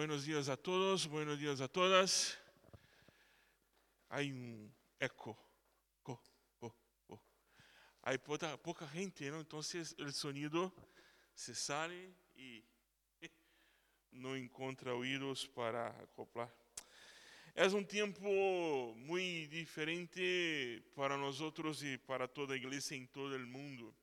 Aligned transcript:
Buenos 0.00 0.24
días 0.24 0.48
a 0.48 0.56
todos, 0.56 1.06
buenos 1.06 1.38
días 1.38 1.60
a 1.60 1.68
todas. 1.68 2.38
Hay 4.08 4.32
un 4.32 4.74
eco. 4.98 5.36
Co, 6.02 6.18
co, 6.58 6.74
co. 7.06 7.22
Poca, 8.24 8.56
poca 8.56 8.88
gente, 8.88 9.30
¿no? 9.30 9.40
Entonces 9.40 9.94
el 9.98 10.14
sonido 10.14 10.72
se 11.34 11.54
sale 11.54 12.14
y 12.34 12.64
no 14.12 14.34
encuentra 14.36 14.94
oídos 14.94 15.46
para 15.46 15.88
acoplar. 15.88 16.50
Es 17.54 17.74
un 17.74 17.86
tiempo 17.86 18.94
muy 18.96 19.48
diferente 19.48 20.82
para 20.94 21.18
nosotros 21.18 21.82
y 21.82 21.98
para 21.98 22.26
toda 22.26 22.56
iglesia 22.56 22.96
en 22.96 23.06
todo 23.06 23.36
el 23.36 23.46
mundo. 23.46 23.94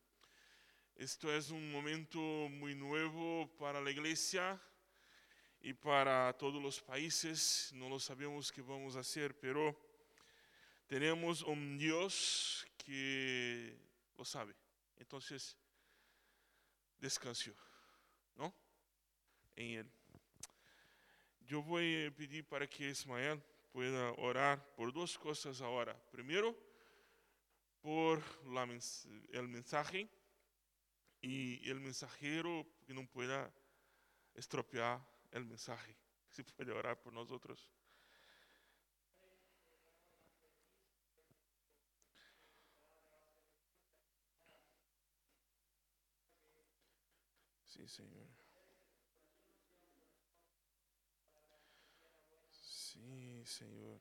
Esto 0.96 1.34
es 1.36 1.50
un 1.50 1.72
momento 1.72 2.20
muy 2.20 2.76
nuevo 2.76 3.50
para 3.58 3.82
la 3.82 3.90
iglesia 3.90 4.62
y 5.62 5.74
para 5.74 6.34
todos 6.38 6.62
los 6.62 6.82
países. 6.82 7.72
No 7.74 7.90
lo 7.90 8.00
sabemos 8.00 8.52
qué 8.52 8.62
vamos 8.62 8.96
a 8.96 9.00
hacer, 9.00 9.38
pero 9.40 9.76
tenemos 10.88 11.42
un 11.42 11.78
Dios 11.78 12.66
que 12.78 13.78
lo 14.18 14.26
sabe. 14.26 14.56
Entonces, 14.98 15.58
descanso, 16.98 17.54
¿no? 18.36 18.54
En 19.56 19.80
Él. 19.80 19.92
Yo 21.42 21.62
voy 21.62 22.06
a 22.06 22.12
pedir 22.12 22.46
para 22.46 22.68
que 22.68 22.90
Ismael 22.90 23.42
pueda 23.72 24.12
orar 24.14 24.74
por 24.76 24.92
dos 24.92 25.18
cosas 25.18 25.62
ahora. 25.62 25.96
Primero, 26.12 26.56
por 27.82 28.22
la, 28.48 28.64
el 28.64 29.48
mensaje 29.48 30.10
y 31.22 31.70
el 31.70 31.80
mensajero 31.80 32.66
que 32.86 32.94
no 32.94 33.08
pueda 33.08 33.54
estropear 34.34 35.00
el 35.32 35.46
mensaje. 35.46 35.96
Si 36.30 36.44
puede 36.44 36.72
orar 36.72 37.00
por 37.00 37.14
nosotros. 37.14 37.70
Sí, 47.66 47.88
Señor. 47.88 48.28
Sí, 52.52 53.44
Señor. 53.46 54.00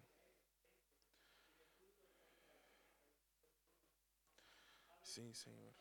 Sí, 5.02 5.32
Señor. 5.32 5.74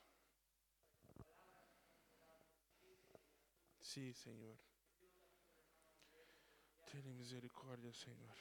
Sí, 3.79 4.13
Señor. 4.13 4.74
Ten 6.95 7.17
misericordia, 7.17 7.91
Señor. 7.93 8.37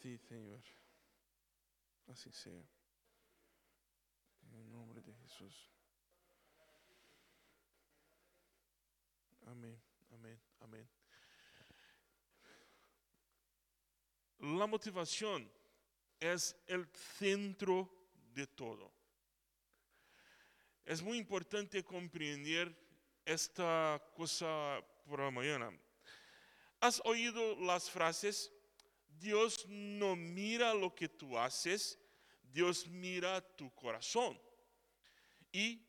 Sí, 0.00 0.16
Señor. 0.18 0.62
Así 2.06 2.30
sea. 2.30 2.64
En 4.42 4.54
el 4.54 4.70
nombre 4.70 5.00
de 5.00 5.12
Jesús. 5.14 5.68
Amén, 9.46 9.82
amén, 10.12 10.40
amén. 10.60 10.88
La 14.38 14.68
motivación 14.68 15.50
es 16.20 16.54
el 16.68 16.86
centro 17.18 17.90
de 18.32 18.46
todo. 18.46 19.03
Es 20.84 21.00
muy 21.00 21.18
importante 21.18 21.82
comprender 21.82 22.74
esta 23.24 24.02
cosa 24.14 24.84
por 25.06 25.30
mañana. 25.30 25.72
¿Has 26.80 27.00
oído 27.04 27.56
las 27.60 27.90
frases? 27.90 28.52
Dios 29.18 29.66
no 29.68 30.14
mira 30.14 30.74
lo 30.74 30.94
que 30.94 31.08
tú 31.08 31.38
haces, 31.38 31.98
Dios 32.52 32.86
mira 32.86 33.40
tu 33.56 33.72
corazón. 33.74 34.38
Y 35.50 35.80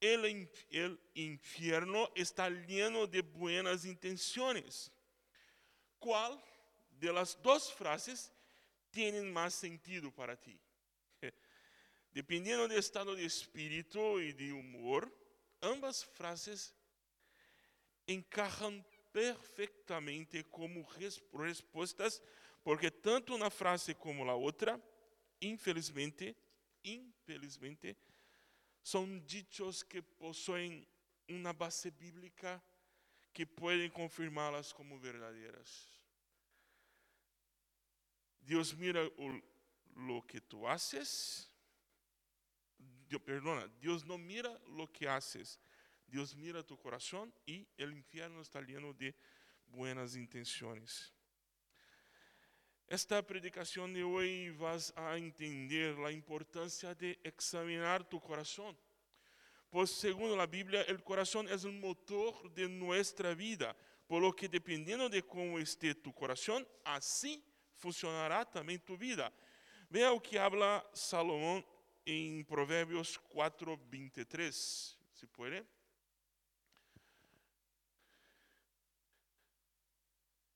el, 0.00 0.50
el 0.70 1.00
infierno 1.14 2.10
está 2.16 2.50
lleno 2.50 3.06
de 3.06 3.22
buenas 3.22 3.84
intenciones. 3.84 4.90
¿Cuál 6.00 6.42
de 6.98 7.12
las 7.12 7.36
frases 7.72 8.32
tiene 8.90 9.22
más 9.22 9.54
sentido 9.54 10.10
para 10.10 10.34
ti? 10.34 10.58
Dependiendo 12.12 12.66
del 12.66 12.78
estado 12.78 13.14
de 13.14 13.24
espíritu 13.24 14.18
y 14.18 14.32
de 14.32 14.52
humor, 14.52 15.12
ambas 15.60 16.04
frases 16.04 16.74
encajan 18.06 18.84
perfectamente 19.12 20.44
como 20.44 20.86
respuestas, 21.32 22.22
porque 22.62 22.90
tanto 22.90 23.34
una 23.34 23.50
frase 23.50 23.94
como 23.94 24.24
la 24.24 24.34
otra, 24.34 24.80
infelizmente, 25.38 26.36
infelizmente, 26.82 27.96
son 28.82 29.24
dichos 29.26 29.84
que 29.84 30.02
poseen 30.02 30.86
una 31.28 31.52
base 31.52 31.90
bíblica 31.90 32.62
que 33.32 33.46
pueden 33.46 33.90
confirmarlas 33.90 34.74
como 34.74 34.98
verdaderas. 34.98 35.88
Dios 38.40 38.74
mira 38.74 39.08
lo 39.94 40.26
que 40.26 40.40
tú 40.40 40.66
haces 40.66 41.49
Dios, 43.10 43.22
perdona, 43.22 43.66
Dios 43.80 44.06
no 44.06 44.16
mira 44.16 44.56
lo 44.68 44.86
que 44.92 45.08
haces, 45.08 45.58
Dios 46.06 46.36
mira 46.36 46.62
tu 46.62 46.78
corazón 46.78 47.34
y 47.44 47.66
el 47.76 47.92
infierno 47.92 48.40
está 48.40 48.60
lleno 48.60 48.94
de 48.94 49.16
buenas 49.66 50.14
intenciones. 50.14 51.12
Esta 52.86 53.20
predicación 53.26 53.92
de 53.92 54.04
hoy 54.04 54.50
vas 54.50 54.92
a 54.96 55.16
entender 55.16 55.98
la 55.98 56.12
importancia 56.12 56.94
de 56.94 57.18
examinar 57.24 58.08
tu 58.08 58.20
corazón. 58.20 58.78
Pues 59.70 59.90
según 59.90 60.38
la 60.38 60.46
Biblia, 60.46 60.82
el 60.82 61.02
corazón 61.02 61.48
es 61.48 61.64
el 61.64 61.72
motor 61.72 62.48
de 62.54 62.68
nuestra 62.68 63.34
vida, 63.34 63.74
por 64.06 64.22
lo 64.22 64.36
que 64.36 64.48
dependiendo 64.48 65.08
de 65.08 65.24
cómo 65.24 65.58
esté 65.58 65.96
tu 65.96 66.14
corazón, 66.14 66.64
así 66.84 67.44
funcionará 67.74 68.48
también 68.48 68.78
tu 68.78 68.96
vida. 68.96 69.32
Vea 69.88 70.12
o 70.12 70.22
que 70.22 70.38
habla 70.38 70.88
Salomón 70.92 71.66
em 72.06 72.42
Provérbios 72.44 73.16
4, 73.16 73.76
23, 73.88 74.98
se 75.12 75.26
pode. 75.26 75.64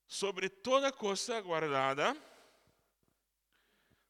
Sobre 0.06 0.49
toda 0.49 0.93
coisa 0.93 1.41
guardada, 1.41 2.16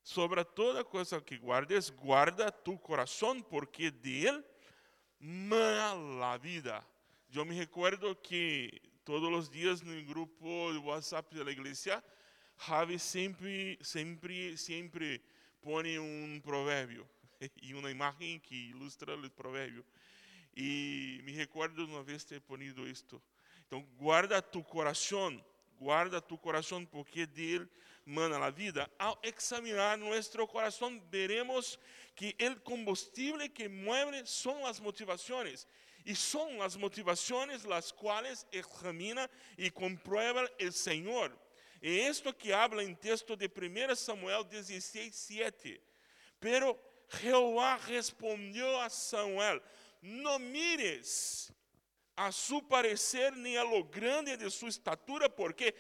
sobre 0.03 0.45
toda 0.45 0.85
coisa 0.85 1.21
que 1.21 1.39
guardes, 1.39 1.89
guarda 1.89 2.53
tu 2.53 2.79
coração, 2.79 3.41
porque 3.41 3.91
de 3.91 4.27
él 4.27 4.45
mana 5.19 6.37
vida. 6.37 6.87
Eu 7.33 7.45
me 7.45 7.55
recuerdo 7.55 8.15
que 8.15 8.83
todos 9.05 9.33
os 9.33 9.49
dias 9.49 9.81
no 9.81 10.05
grupo 10.05 10.73
de 10.73 10.79
WhatsApp 10.79 11.35
da 11.43 11.51
igreja, 11.51 12.05
Javi 12.67 12.99
sempre, 12.99 13.79
sempre, 13.83 14.57
sempre 14.57 15.23
põe 15.61 15.99
um 15.99 16.41
provérbio. 16.41 17.09
e 17.63 17.75
uma 17.75 17.91
imagem 17.91 18.39
que 18.39 18.71
ilustra 18.71 19.17
o 19.17 19.31
provérbio. 19.31 19.85
E 20.57 21.21
me 21.25 21.33
recordo 21.33 21.85
de 21.85 21.93
uma 21.93 22.03
vez 22.03 22.25
ter 22.25 22.41
ponido 22.41 22.87
isto. 22.87 23.21
Então, 23.67 23.83
guarda 23.97 24.41
tu 24.41 24.63
coração, 24.63 25.45
guarda 25.79 26.21
tu 26.21 26.39
coração, 26.39 26.85
porque 26.85 27.27
dele 27.27 27.69
mana 28.07 28.39
a 28.39 28.51
vida. 28.51 28.89
Ao 28.99 29.19
examinar 29.23 29.97
nosso 29.99 30.47
coração, 30.47 31.03
veremos 31.11 31.79
que 32.15 32.37
o 32.41 32.61
combustível 32.61 33.49
que 33.49 33.69
mueve 33.69 34.27
são 34.27 34.67
as 34.67 34.79
motivações. 34.79 35.67
E 36.07 36.15
são 36.15 36.61
as 36.61 36.77
motivações 36.77 37.65
as 37.65 37.91
quais 37.91 38.47
examina 38.53 39.29
e 39.57 39.71
comprueba 39.71 40.51
o 40.61 40.71
Senhor. 40.71 41.33
E 41.81 42.09
isto 42.09 42.33
que 42.33 42.53
habla 42.53 42.85
em 42.85 42.95
texto 42.95 43.37
de 43.37 43.47
1 43.47 43.95
Samuel 43.97 44.45
16, 44.45 45.15
7. 45.15 45.81
Pero 46.39 46.79
Jehová 47.09 47.79
respondió 47.87 48.81
a 48.81 48.91
Samuel, 48.91 49.63
no 50.01 50.39
mires 50.39 51.53
a 52.17 52.31
su 52.31 52.67
parecer 52.67 53.37
ni 53.37 53.57
a 53.57 53.65
lo 53.65 53.85
grande 53.85 54.37
de 54.37 54.51
su 54.51 54.67
estatura, 54.67 55.29
porque 55.29 55.75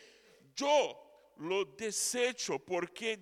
yo 0.55 1.01
lo 1.37 1.65
desecho, 1.65 2.59
porque 2.59 3.21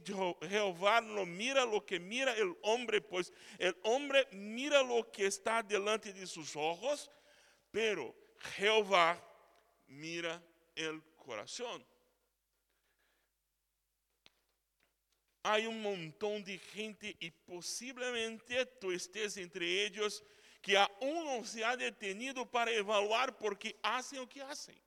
Jehová 0.49 1.01
no 1.01 1.25
mira 1.25 1.65
lo 1.65 1.85
que 1.85 1.99
mira 1.99 2.35
el 2.35 2.57
hombre, 2.63 3.01
pues 3.01 3.33
el 3.59 3.77
hombre 3.83 4.27
mira 4.33 4.83
lo 4.83 5.11
que 5.11 5.27
está 5.27 5.63
delante 5.63 6.13
de 6.13 6.27
sus 6.27 6.55
ojos, 6.57 7.11
pero 7.71 8.15
Jehová 8.57 9.23
mira 9.87 10.43
el 10.75 11.03
corazón. 11.17 11.85
Há 15.45 15.59
um 15.59 15.73
montão 15.73 16.41
de 16.41 16.61
gente 16.73 17.17
e 17.21 17.31
possivelmente 17.31 18.65
tu 18.81 18.93
estés 18.93 19.37
entre 19.37 19.69
eles 19.69 20.23
que 20.63 20.77
aún 20.77 21.25
não 21.25 21.45
se 21.45 21.65
ha 21.65 21.75
detenido 21.75 22.47
para 22.47 22.73
evaluar 22.73 23.33
por 23.33 23.59
que 23.59 23.77
hacen 23.83 24.21
o 24.21 24.27
que 24.27 24.41
hacen. 24.41 24.81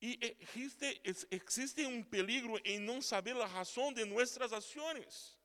E 0.00 0.36
existe, 0.40 1.00
existe 1.30 1.86
um 1.86 2.02
peligro 2.02 2.60
em 2.64 2.78
não 2.78 3.00
saber 3.00 3.36
a 3.36 3.46
razão 3.46 3.92
de 3.92 4.04
nossas 4.04 4.52
ações. 4.52 5.38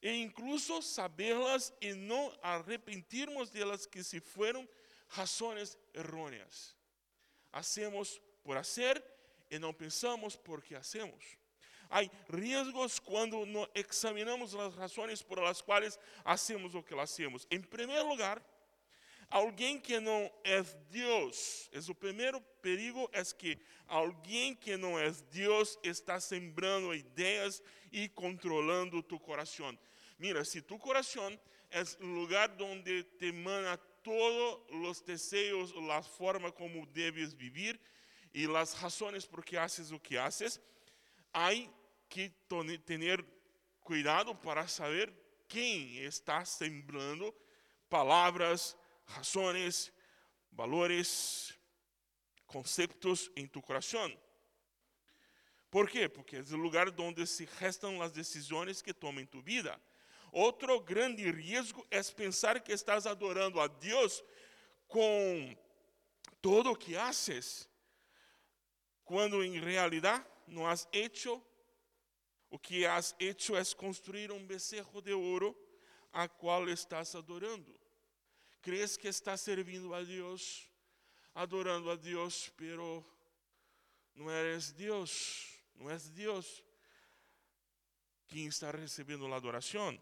E 0.00 0.10
incluso 0.10 0.82
sabê-las 0.82 1.72
e 1.80 1.94
não 1.94 2.32
arrepentirmos 2.42 3.50
delas 3.50 3.86
que 3.86 4.02
se 4.02 4.20
foram 4.20 4.68
razões 5.08 5.78
errôneas. 5.94 6.76
Hacemos 7.52 8.20
por 8.42 8.56
hacer 8.56 9.02
e 9.54 9.58
não 9.58 9.72
pensamos 9.72 10.34
por 10.34 10.60
que 10.62 10.74
hacemos. 10.74 11.38
Há 11.88 12.00
riscos 12.36 12.98
quando 12.98 13.46
examinamos 13.72 14.52
as 14.54 14.74
razões 14.74 15.22
por 15.22 15.38
as 15.38 15.60
quais 15.60 15.98
hacemos 16.24 16.74
o 16.74 16.82
que 16.82 16.92
hacemos. 16.94 17.46
Em 17.48 17.60
primeiro 17.60 18.08
lugar, 18.08 18.42
alguém 19.30 19.78
que 19.78 20.00
não 20.00 20.28
é 20.42 20.60
Deus, 20.90 21.70
é 21.72 21.78
o 21.88 21.94
primeiro 21.94 22.40
perigo 22.60 23.08
é 23.12 23.22
que 23.24 23.56
alguém 23.86 24.56
que 24.56 24.76
não 24.76 24.98
é 24.98 25.12
Deus 25.30 25.78
está 25.84 26.18
sembrando 26.18 26.92
ideias 26.92 27.62
e 27.92 28.08
controlando 28.08 29.04
tu 29.04 29.20
coração. 29.20 29.78
Mira, 30.18 30.44
se 30.44 30.60
tu 30.60 30.78
coração 30.78 31.38
é 31.70 31.82
o 32.00 32.06
lugar 32.06 32.50
onde 32.60 33.04
te 33.04 33.26
emana 33.26 33.76
todos 34.02 34.60
os 34.68 35.00
desejos, 35.00 35.72
a 35.90 36.02
forma 36.02 36.50
como 36.50 36.86
deves 36.86 37.32
vivir 37.32 37.80
e 38.34 38.44
as 38.56 38.74
razões 38.74 39.24
por 39.24 39.44
que 39.44 39.56
haces 39.56 39.92
o 39.92 40.00
que 40.00 40.18
haces, 40.18 40.60
há 41.32 41.50
que 42.08 42.30
ter 42.84 43.24
cuidado 43.80 44.34
para 44.34 44.66
saber 44.66 45.12
quem 45.48 45.98
está 45.98 46.44
sembrando 46.44 47.32
palavras, 47.88 48.76
razões, 49.06 49.92
valores, 50.50 51.54
conceitos 52.46 53.30
em 53.36 53.46
tu 53.46 53.62
coração. 53.62 54.12
¿Por 55.70 55.88
quê? 55.88 56.08
Porque 56.08 56.36
é 56.36 56.40
o 56.40 56.56
lugar 56.56 56.88
onde 57.00 57.26
se 57.26 57.48
restam 57.58 58.02
as 58.02 58.12
decisões 58.12 58.82
que 58.82 58.92
tomam 58.92 59.22
em 59.22 59.26
tu 59.26 59.40
vida. 59.40 59.80
Outro 60.32 60.80
grande 60.80 61.30
risco 61.30 61.86
é 61.90 62.02
pensar 62.02 62.60
que 62.60 62.72
estás 62.72 63.06
adorando 63.06 63.60
a 63.60 63.68
Deus 63.68 64.24
com 64.88 65.56
todo 66.40 66.72
o 66.72 66.76
que 66.76 66.96
haces, 66.96 67.68
quando 69.04 69.44
em 69.44 69.58
realidade 69.58 70.24
não 70.46 70.66
has 70.66 70.88
hecho 70.92 71.42
o 72.54 72.58
que 72.58 72.86
has 72.86 73.16
hecho 73.18 73.56
é 73.56 73.64
construir 73.74 74.30
um 74.30 74.46
becerro 74.46 75.02
de 75.02 75.12
ouro 75.12 75.56
a 76.12 76.28
qual 76.28 76.68
estás 76.68 77.16
adorando. 77.16 77.74
Crees 78.62 78.96
que 78.96 79.08
estás 79.08 79.40
servindo 79.40 79.92
a 79.92 80.04
Deus, 80.04 80.70
adorando 81.34 81.90
a 81.90 81.96
Deus, 81.96 82.52
pero 82.56 83.04
não 84.14 84.30
eres 84.30 84.70
Deus, 84.70 85.48
não 85.74 85.90
és 85.90 86.08
Deus 86.08 86.62
quem 88.28 88.46
está 88.46 88.70
recebendo 88.70 89.26
a 89.26 89.36
adoração. 89.36 90.00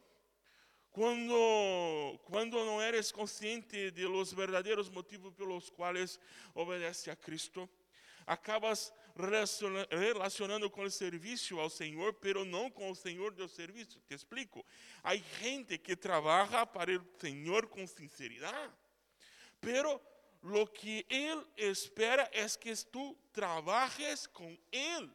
Quando, 0.90 2.18
quando 2.24 2.62
não 2.66 2.82
eres 2.82 3.10
consciente 3.10 3.90
de 3.90 4.06
los 4.06 4.34
verdadeiros 4.34 4.90
motivos 4.90 5.32
pelos 5.32 5.70
quais 5.70 6.20
obedece 6.54 7.10
a 7.10 7.16
Cristo, 7.16 7.66
acabas 8.26 8.92
relacionando 9.90 10.70
com 10.70 10.82
o 10.82 10.90
serviço 10.90 11.60
ao 11.60 11.68
Senhor, 11.68 12.14
pero 12.14 12.44
não 12.44 12.70
com 12.70 12.90
o 12.90 12.94
Senhor 12.94 13.32
do 13.32 13.48
serviço. 13.48 14.00
Te 14.08 14.14
explico. 14.14 14.64
Há 15.02 15.14
gente 15.16 15.76
que 15.78 15.94
trabalha 15.94 16.64
para 16.66 16.92
o 16.92 17.06
Senhor 17.20 17.66
com 17.66 17.86
sinceridade, 17.86 18.72
pero 19.60 20.00
lo 20.42 20.66
que 20.66 21.06
Ele 21.08 21.44
espera 21.56 22.28
é 22.32 22.48
que 22.48 22.74
tu 22.86 23.16
trabalhes 23.32 24.26
com 24.26 24.56
Ele. 24.70 25.10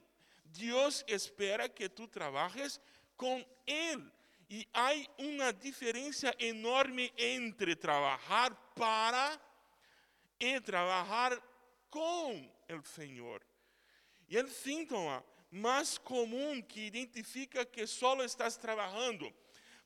Deus 0.46 1.04
espera 1.08 1.68
que 1.68 1.90
tu 1.90 2.08
trabalhes 2.08 2.80
com 3.16 3.46
Ele. 3.66 4.12
E 4.50 4.66
há 4.74 4.92
uma 5.18 5.52
diferença 5.52 6.34
enorme 6.40 7.12
entre 7.18 7.76
trabalhar 7.76 8.56
para 8.76 9.42
e 10.40 10.62
trabalhar 10.62 11.42
com 11.90 12.50
o 12.70 12.84
Senhor. 12.84 13.42
E 14.28 14.38
o 14.38 14.48
síntoma 14.48 15.24
mais 15.50 15.98
comum 15.98 16.62
que 16.62 16.82
identifica 16.82 17.66
que 17.66 17.88
só 17.88 18.22
estás 18.24 18.58
trabalhando 18.58 19.34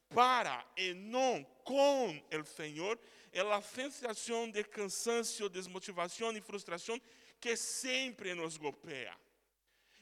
para 0.10 0.66
e 0.76 0.94
não 0.94 1.44
com 1.64 2.22
o 2.32 2.46
Senhor 2.46 3.00
é 3.32 3.42
a 3.42 3.62
sensação 3.62 4.50
de 4.50 4.64
cansaço, 4.64 5.50
desmotivação 5.50 6.36
e 6.36 6.42
frustração 6.42 7.00
que 7.40 7.56
sempre 7.56 8.34
nos 8.34 8.58
golpeia. 8.58 9.16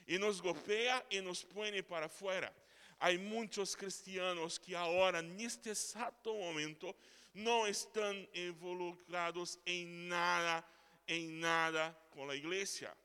E 0.06 0.18
nos 0.18 0.40
golpeia 0.40 1.04
e 1.10 1.20
nos 1.20 1.44
põe 1.44 1.82
para 1.82 2.08
fora. 2.08 2.52
Há 2.98 3.12
muitos 3.12 3.74
cristianos 3.74 4.58
que 4.58 4.74
agora, 4.74 5.22
neste 5.22 5.70
exato 5.70 6.34
momento, 6.34 6.94
não 7.32 7.66
estão 7.66 8.12
involucrados 8.34 9.58
em 9.64 9.86
nada 9.86 10.64
em 11.10 11.28
nada 11.28 11.92
com 12.10 12.30
a 12.30 12.36
igreja. 12.36 12.96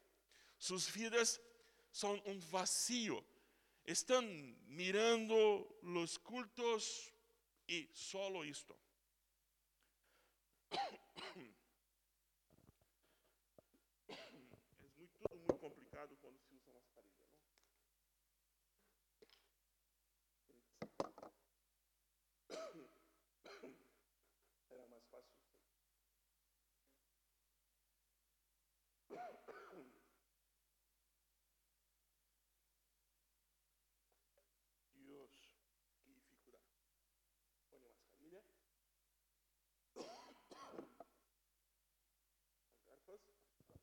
Suas 0.60 0.88
vidas 0.88 1.42
são 1.92 2.22
um 2.26 2.40
vazio. 2.40 3.26
Estão 3.84 4.22
mirando 4.68 5.36
os 5.82 6.18
cultos 6.18 7.12
e 7.68 7.90
solo 7.94 8.46
isto. 8.46 8.78
É 14.08 14.32
muito, 14.32 14.58
tudo 15.20 15.36
muito 15.38 15.58
complicado 15.60 16.16
quando 16.22 16.40
se 16.40 16.56
usa 16.56 16.72
mascarilha, 16.72 17.26
não? 17.26 17.36
Era 24.70 24.86
mais 24.88 25.04
fácil. 25.08 25.36
Dios, 34.94 35.32
que 36.04 36.12
dificuldade. 36.14 36.66
Põe 37.70 37.86
a 37.86 37.90
mascarilha. 37.92 38.42
As 42.08 42.88
garfas 42.88 43.28
e 43.28 43.32
micrófono. 43.38 43.82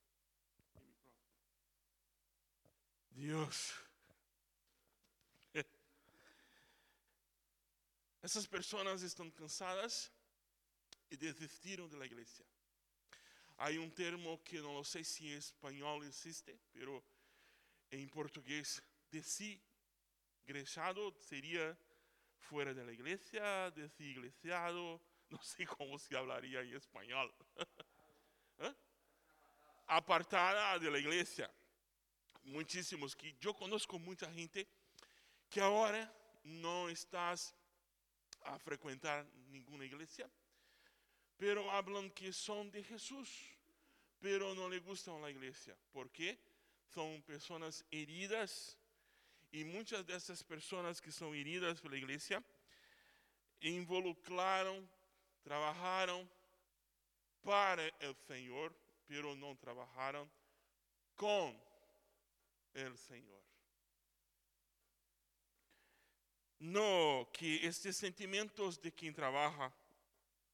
Deus. 3.22 3.72
Essas 8.20 8.48
pessoas 8.48 9.02
estão 9.02 9.30
cansadas 9.30 10.10
e 11.08 11.16
desistiram 11.16 11.88
da 11.88 12.04
igreja. 12.04 12.44
Há 13.56 13.70
um 13.78 13.88
termo 13.88 14.36
que 14.38 14.60
não 14.60 14.82
sei 14.82 15.04
se 15.04 15.24
em 15.24 15.36
espanhol 15.36 16.02
existe, 16.02 16.58
pero 16.72 17.00
em 17.92 18.08
português, 18.08 18.82
desigrejado 19.08 21.14
seria 21.20 21.78
fora 22.40 22.74
da 22.74 22.92
igreja, 22.92 23.70
desiglesiado, 23.70 25.00
não 25.30 25.40
sei 25.44 25.64
como 25.64 25.96
se 25.96 26.08
falaria 26.08 26.64
em 26.64 26.72
espanhol. 26.72 27.32
Apartada 29.86 30.80
da 30.80 30.98
igreja. 30.98 31.48
Muitíssimos 32.44 33.14
que 33.14 33.36
eu 33.42 33.54
conosco 33.54 33.98
muita 33.98 34.30
gente 34.32 34.66
que 35.48 35.60
agora 35.60 36.10
não 36.44 36.90
estás 36.90 37.54
a 38.44 38.58
frequentar 38.58 39.24
nenhuma 39.48 39.84
igreja, 39.84 40.28
pero 41.38 41.70
hablan 41.70 42.08
que 42.10 42.32
são 42.32 42.68
de 42.68 42.82
Jesus, 42.82 43.28
pero 44.20 44.54
não 44.54 44.68
le 44.68 44.80
gustam 44.80 45.24
a 45.24 45.30
igreja. 45.30 45.76
¿Por 45.92 46.08
quê? 46.08 46.38
São 46.94 47.22
pessoas 47.26 47.84
heridas 47.90 48.76
e 49.52 49.64
muitas 49.64 50.04
dessas 50.04 50.42
pessoas 50.42 51.00
que 51.00 51.12
são 51.12 51.34
heridas 51.34 51.80
pela 51.80 51.96
igreja 51.96 52.42
involucraram, 53.60 54.88
trabalharam 55.44 56.28
para 57.42 57.92
o 58.08 58.14
Senhor, 58.26 58.74
pero 59.06 59.34
não 59.36 59.54
trabalharam 59.56 60.30
com 61.16 61.71
o 62.74 62.96
Senhor. 62.96 63.42
No, 66.58 67.26
que 67.32 67.56
estes 67.64 67.96
sentimentos 67.96 68.78
de 68.78 68.90
quem 68.90 69.12
trabalha 69.12 69.72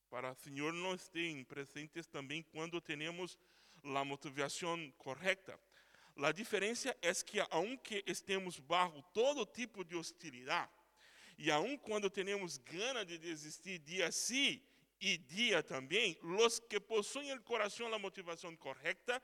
para 0.09 0.33
o 0.33 0.35
Senhor 0.35 0.73
não 0.73 0.95
estejam 0.95 1.45
presentes 1.45 2.07
também 2.07 2.43
quando 2.43 2.81
temos 2.81 3.39
a 3.85 4.05
motivação 4.05 4.91
correta. 4.97 5.59
A 6.17 6.33
diferença 6.33 6.97
é 7.03 7.13
que, 7.15 7.39
aunque 7.51 8.03
estemos 8.07 8.59
bajo 8.59 9.03
todo 9.13 9.47
tipo 9.47 9.85
de 9.85 9.95
hostilidade, 9.95 10.73
E 11.39 11.53
aun 11.53 11.79
quando 11.79 12.11
temos 12.11 12.59
gana 12.59 13.05
de 13.05 13.17
desistir 13.17 13.79
dia 13.79 14.11
sim 14.11 14.61
e 15.01 15.17
dia 15.17 15.63
também, 15.63 16.19
os 16.21 16.59
que 16.59 16.81
possuem 16.81 17.33
o 17.33 17.43
coração 17.43 17.95
a 17.95 17.99
motivação 17.99 18.57
correta 18.57 19.23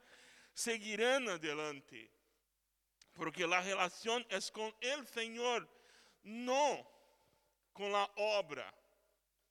seguirão 0.53 1.27
adelante. 1.27 2.09
Porque 3.15 3.43
a 3.43 3.59
relação 3.59 4.23
é 4.29 4.39
com 4.51 4.67
o 4.67 5.05
Senhor, 5.05 5.67
não 6.23 6.85
com 7.73 7.95
a 7.95 8.09
obra 8.15 8.71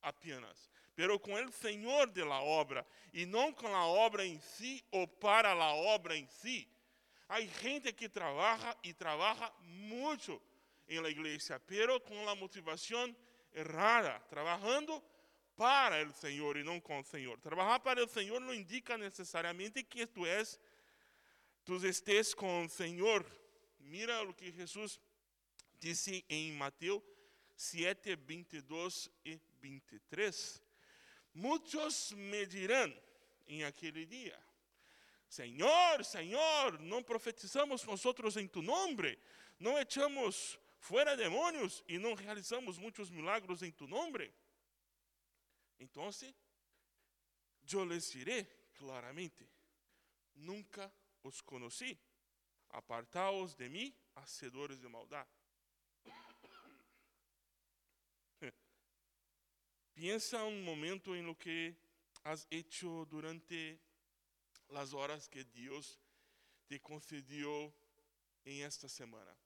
apenas, 0.02 0.70
pero 0.94 1.18
com 1.18 1.34
o 1.34 1.52
Senhor 1.52 2.06
de 2.08 2.22
la 2.22 2.40
obra 2.42 2.86
e 3.12 3.26
não 3.26 3.52
com 3.52 3.74
a 3.74 3.86
obra 3.86 4.24
em 4.24 4.38
si 4.38 4.84
ou 4.90 5.08
para 5.08 5.52
a 5.52 5.74
obra 5.74 6.16
em 6.16 6.26
si. 6.26 6.68
Há 7.28 7.40
gente 7.40 7.92
que 7.92 8.08
trabalha 8.08 8.76
e 8.82 8.92
trabalha 8.92 9.50
muito 9.60 10.40
em 10.86 11.00
la 11.00 11.08
igreja, 11.08 11.58
pero 11.60 11.98
com 12.00 12.28
a 12.28 12.34
motivação 12.34 13.16
errada, 13.52 14.20
trabalhando 14.28 15.02
para 15.56 16.06
o 16.06 16.12
Senhor 16.12 16.56
e 16.56 16.64
não 16.64 16.80
com 16.80 17.00
o 17.00 17.04
Senhor. 17.04 17.38
Trabalhar 17.40 17.80
para 17.80 18.04
o 18.04 18.08
Senhor 18.08 18.40
não 18.40 18.52
indica 18.52 18.98
necessariamente 18.98 19.82
que 19.82 20.06
tu 20.06 20.26
és, 20.26 20.60
tu 21.64 21.76
estés 21.86 22.34
o 22.38 22.68
Senhor. 22.68 23.24
Mira 23.84 24.22
o 24.22 24.32
que 24.32 24.50
Jesus 24.50 24.98
disse 25.78 26.24
em 26.28 26.52
Mateus 26.52 27.02
7, 27.54 28.16
22 28.16 29.10
e 29.24 29.38
23. 29.60 30.62
Muitos 31.34 32.12
me 32.12 32.46
dirão 32.46 32.92
em 33.46 33.62
aquele 33.62 34.06
dia: 34.06 34.42
Senhor, 35.28 36.02
Senhor, 36.02 36.80
não 36.80 37.02
profetizamos 37.02 37.84
nós 37.84 38.36
em 38.36 38.48
tu 38.48 38.62
nome, 38.62 39.18
não 39.58 39.78
echamos 39.78 40.58
fuera 40.78 41.14
demônios 41.14 41.84
e 41.86 41.98
não 41.98 42.14
realizamos 42.14 42.78
muitos 42.78 43.10
milagros 43.10 43.62
em 43.62 43.70
tu 43.70 43.86
nome. 43.86 44.32
Então, 45.78 46.08
eu 47.70 47.84
les 47.84 48.10
diré 48.10 48.44
claramente: 48.78 49.46
nunca 50.34 50.90
os 51.22 51.42
conheci. 51.42 51.98
Apartaos 52.74 53.54
de 53.54 53.68
mim, 53.68 53.94
hacedores 54.16 54.80
de 54.80 54.88
maldade. 54.88 55.30
Piensa 59.94 60.42
um 60.42 60.60
momento 60.64 61.14
em 61.14 61.22
lo 61.22 61.36
que 61.36 61.72
has 62.24 62.48
hecho 62.50 63.04
durante 63.04 63.80
as 64.70 64.92
horas 64.92 65.28
que 65.28 65.44
Deus 65.44 66.00
te 66.66 66.80
concedió 66.80 67.72
em 68.44 68.64
esta 68.64 68.88
semana. 68.88 69.38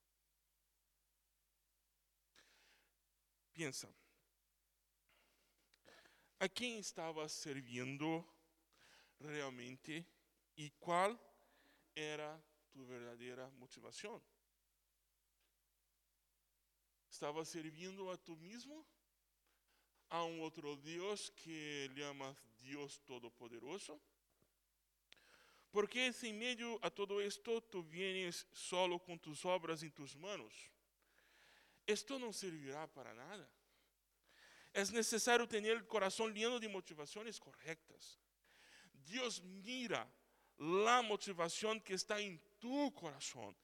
Piensa, 3.52 3.94
a 6.40 6.48
quem 6.48 6.78
estava 6.78 7.28
servindo 7.28 8.26
realmente 9.20 10.06
e 10.56 10.70
qual 10.80 11.14
era 11.94 12.42
tu 12.78 12.84
verdadeira 12.84 13.50
motivação? 13.58 14.22
Estava 17.10 17.44
servindo 17.44 18.08
a 18.08 18.16
tu 18.16 18.36
mesmo? 18.36 18.86
a 20.10 20.24
um 20.24 20.40
outro 20.40 20.76
Deus 20.76 21.28
que 21.30 21.90
llama 21.94 22.36
Deus 22.60 22.98
Todo-Poderoso? 22.98 24.00
Porque 25.70 26.12
se 26.12 26.28
em 26.28 26.32
meio 26.32 26.78
a 26.80 26.88
todo 26.88 27.20
esto 27.20 27.60
tu 27.60 27.82
vienes 27.82 28.46
solo 28.52 28.98
com 28.98 29.18
tus 29.18 29.44
obras 29.44 29.82
em 29.82 29.90
tus 29.90 30.14
manos, 30.14 30.70
esto 31.86 32.18
não 32.18 32.32
servirá 32.32 32.88
para 32.88 33.12
nada. 33.12 33.50
É 34.72 34.82
necessário 34.86 35.46
ter 35.46 35.76
o 35.76 35.84
coração 35.84 36.26
lleno 36.28 36.58
de 36.58 36.68
motivações 36.68 37.38
corretas. 37.38 38.18
Deus 38.94 39.40
mira 39.40 40.10
a 40.58 41.02
motivação 41.02 41.78
que 41.78 41.92
está 41.92 42.20
em 42.20 42.40
tu 42.60 42.90
coração. 42.92 43.54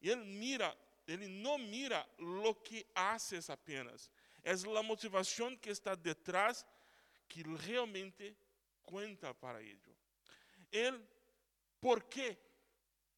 Ele 0.00 0.24
mira, 0.24 0.76
Ele 1.06 1.28
não 1.28 1.58
mira 1.58 2.08
lo 2.18 2.54
que 2.54 2.86
haces 2.94 3.50
apenas, 3.50 4.10
é 4.42 4.52
a 4.52 4.82
motivação 4.82 5.56
que 5.56 5.70
está 5.70 5.94
detrás 5.94 6.64
que 7.28 7.42
realmente 7.42 8.36
conta 8.82 9.34
para 9.34 9.62
ello. 9.62 9.96
El 10.72 11.00
porquê, 11.80 12.38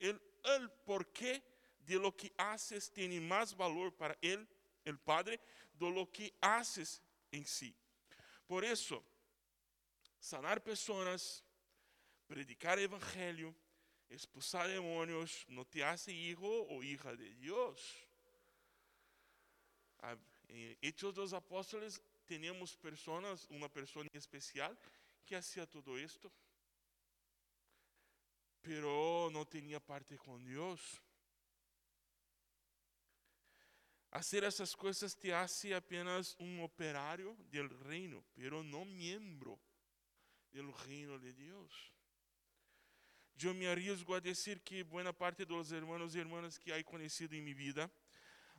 el, 0.00 0.20
el 0.44 0.68
porquê 0.84 1.42
de 1.86 1.98
lo 1.98 2.12
que 2.12 2.32
haces 2.36 2.88
tem 2.88 3.20
mais 3.20 3.52
valor 3.52 3.92
para 3.92 4.16
ele, 4.20 4.46
el 4.84 4.98
Padre, 4.98 5.38
do 5.74 5.88
lo 5.88 6.06
que 6.06 6.32
haces 6.40 7.00
em 7.32 7.44
si. 7.44 7.74
Por 8.46 8.64
isso, 8.64 9.02
sanar 10.20 10.60
pessoas, 10.60 11.42
predicar 12.26 12.78
evangelho, 12.78 13.54
expulsar 14.10 14.68
demônios, 14.68 15.44
não 15.48 15.64
te 15.64 15.82
hace 15.82 16.12
hijo 16.12 16.44
ou 16.44 16.82
hija 16.82 17.16
de 17.16 17.34
Deus. 17.34 18.06
Em 20.48 20.76
Hechos 20.82 21.14
dos 21.14 21.32
Apóstolos 21.32 22.00
temos 22.26 22.74
pessoas, 22.76 23.46
uma 23.50 23.68
pessoa 23.68 24.06
especial 24.12 24.76
que 25.24 25.34
hacía 25.34 25.66
tudo 25.66 25.98
isto, 25.98 26.32
pero 28.60 29.30
não 29.30 29.44
tinha 29.44 29.80
parte 29.80 30.16
com 30.16 30.42
Deus. 30.42 31.00
Hacer 34.10 34.44
essas 34.44 34.74
coisas 34.74 35.14
te 35.14 35.32
hace 35.32 35.72
apenas 35.72 36.36
um 36.38 36.62
operário 36.62 37.34
del 37.50 37.68
reino, 37.68 38.22
pero 38.34 38.62
não 38.62 38.84
miembro 38.84 39.58
del 40.50 40.70
reino 40.70 41.18
de 41.18 41.32
Deus. 41.32 41.92
Eu 43.44 43.54
me 43.54 43.66
arriesgo 43.66 44.14
a 44.14 44.20
dizer 44.20 44.60
que 44.60 44.84
boa 44.84 45.12
parte 45.12 45.44
dos 45.44 45.72
hermanos 45.72 46.14
e 46.14 46.18
hermanas 46.18 46.58
que 46.58 46.70
há 46.70 46.84
conhecido 46.84 47.34
em 47.34 47.42
minha 47.42 47.56
vida 47.56 47.90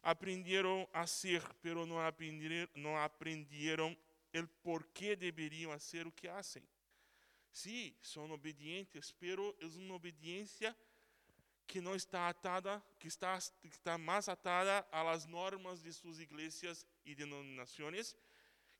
aprenderam 0.01 0.87
a 0.91 1.07
ser, 1.07 1.41
pero 1.61 1.85
não 1.85 1.99
aprenderam, 1.99 2.69
não 2.75 2.97
aprenderam 2.97 3.97
o 4.33 4.47
porquê 4.61 5.15
deveriam 5.15 5.77
ser 5.79 6.05
o 6.05 6.11
que 6.11 6.27
fazem. 6.27 6.63
Sim, 7.51 7.95
são 8.01 8.29
obedientes, 8.31 9.11
pero 9.11 9.55
é 9.61 9.65
uma 9.65 9.95
obediência 9.95 10.75
que 11.65 11.79
não 11.79 11.95
está 11.95 12.27
atada, 12.27 12.83
que 12.99 13.07
está, 13.07 13.37
está 13.63 13.97
mais 13.97 14.27
atada 14.27 14.85
às 14.91 15.25
normas 15.25 15.81
de 15.81 15.93
suas 15.93 16.19
igrejas 16.19 16.85
e 17.05 17.15
denominações 17.15 18.15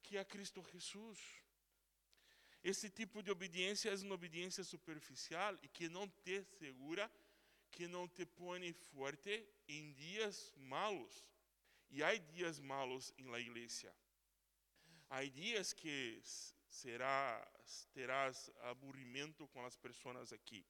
que 0.02 0.18
a 0.18 0.26
Cristo 0.26 0.62
Jesus. 0.74 1.43
Esse 2.63 2.89
tipo 2.89 3.22
de 3.22 3.29
obediência 3.29 3.89
é 3.89 3.96
uma 3.96 4.15
obediência 4.15 4.63
superficial 4.63 5.58
e 5.62 5.67
que 5.67 5.89
não 5.89 6.08
te 6.08 6.43
segura 6.58 7.12
que 7.74 7.88
não 7.88 8.08
te 8.08 8.25
põe 8.25 8.72
forte 8.72 9.46
em 9.67 9.91
dias 9.93 10.53
malos. 10.55 11.25
E 11.89 12.03
há 12.03 12.15
dias 12.15 12.60
malos 12.60 13.12
em 13.17 13.25
la 13.25 13.39
igreja. 13.39 13.93
Há 15.10 15.24
dias 15.25 15.74
que 15.74 16.22
será, 16.70 17.51
terás 17.91 18.51
aburrimento 18.62 19.48
com 19.48 19.65
as 19.65 19.75
pessoas 19.75 20.32
aqui. 20.32 20.65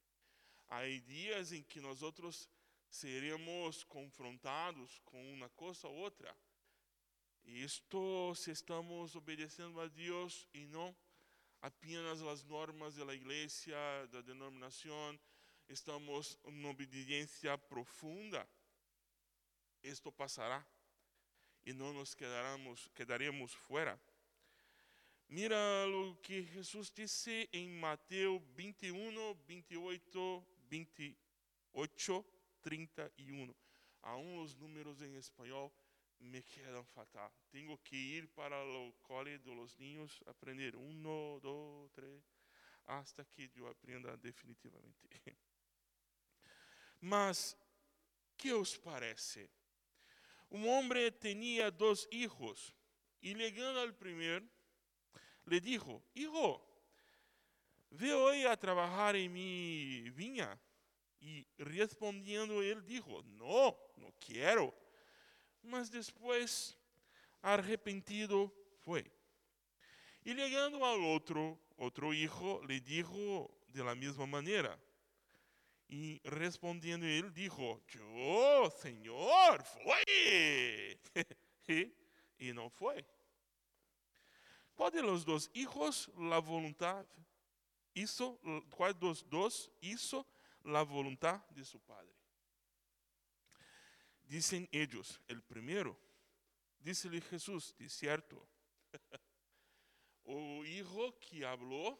Há 0.68 0.82
dias 1.06 1.52
em 1.52 1.62
que 1.62 1.80
nós 1.80 2.02
outros 2.02 2.48
seremos 2.88 3.84
confrontados 3.84 4.98
com 5.04 5.32
uma 5.32 5.48
coisa 5.50 5.86
ou 5.86 5.94
outra. 5.94 6.34
Isto 7.44 8.34
se 8.34 8.50
estamos 8.50 9.14
obedecendo 9.14 9.78
a 9.80 9.88
Deus 9.88 10.46
e 10.54 10.66
não 10.66 10.96
apenas 11.64 12.20
as 12.22 12.44
normas 12.44 12.94
da 12.94 13.14
igreja, 13.14 13.74
da 14.12 14.20
denominação, 14.20 15.18
estamos 15.66 16.38
em 16.44 16.66
obediência 16.66 17.56
profunda, 17.56 18.46
isto 19.82 20.12
passará 20.12 20.62
e 21.64 21.72
não 21.72 21.94
nos 21.94 22.14
quedaremos, 22.14 22.86
quedaremos 22.94 23.54
fora. 23.54 23.98
Mira 25.26 25.56
o 25.88 26.14
que 26.16 26.42
Jesus 26.42 26.90
disse 26.90 27.48
em 27.50 27.70
Mateus 27.70 28.42
21, 28.54 29.34
28, 29.46 30.46
28, 30.68 32.26
31. 32.60 33.54
Aún 34.02 34.42
os 34.42 34.54
números 34.54 35.00
em 35.00 35.16
espanhol 35.16 35.72
me 36.20 36.42
quedam 36.42 36.84
fatal. 36.86 37.32
Tenho 37.50 37.76
que 37.78 37.96
ir 37.96 38.28
para 38.28 38.56
o 38.64 38.92
cole 39.02 39.38
de 39.38 39.54
los 39.54 39.76
niños, 39.78 40.22
aprender 40.26 40.76
um, 40.76 41.02
dois, 41.40 41.90
três, 41.92 42.22
hasta 42.86 43.24
que 43.24 43.50
eu 43.56 43.66
aprenda 43.68 44.16
definitivamente. 44.16 45.08
Mas, 47.00 47.56
que 48.36 48.52
os 48.52 48.76
parece? 48.76 49.50
Um 50.50 50.68
homem 50.68 51.10
tinha 51.12 51.70
dois 51.70 52.06
hijos 52.10 52.74
e 53.20 53.32
ligando 53.32 53.78
ao 53.78 53.92
primeiro, 53.92 54.48
le 55.46 55.60
dijo, 55.60 56.02
hijo, 56.14 56.60
ve 57.90 58.12
hoy 58.12 58.46
a 58.46 58.56
trabalhar 58.56 59.14
em 59.14 59.28
mi 59.28 60.10
viña. 60.10 60.60
E 61.20 61.46
respondendo 61.58 62.62
ele 62.62 62.82
dijo, 62.82 63.22
no, 63.22 63.76
no 63.96 64.12
quero. 64.20 64.74
Mas 65.64 65.90
depois, 65.90 66.76
arrepentido 67.42 68.52
fue. 68.82 69.10
Y 70.24 70.34
llegando 70.34 70.84
al 70.84 71.02
otro, 71.04 71.58
otro 71.76 72.12
hijo 72.12 72.62
le 72.66 72.80
dijo 72.80 73.50
de 73.68 73.82
la 73.82 73.94
misma 73.94 74.26
manera. 74.26 74.78
Y 75.88 76.20
respondiendo 76.24 77.06
él 77.06 77.32
dijo, 77.32 77.80
yo, 77.88 78.70
Señor, 78.80 79.62
fue. 79.64 80.98
y 82.38 82.52
no 82.52 82.70
fue. 82.70 83.04
¿Cuál 84.74 84.92
de 84.92 85.02
los 85.02 85.24
dos 85.24 85.50
hijos 85.54 86.10
la 86.18 86.38
voluntad 86.38 87.06
hizo? 87.94 88.40
¿Cuál 88.74 88.98
de 88.98 89.06
los 89.06 89.28
dos 89.28 89.70
hizo 89.80 90.26
la 90.64 90.82
voluntad 90.82 91.46
de 91.50 91.64
su 91.64 91.78
padre? 91.80 92.23
Dicen 94.24 94.68
ellos, 94.72 95.20
el 95.28 95.42
primero. 95.42 95.98
Dícele 96.78 97.20
Jesús, 97.20 97.74
de 97.78 97.88
cierto. 97.88 98.48
o 100.24 100.64
hijo 100.64 101.18
que 101.18 101.44
habló 101.44 101.98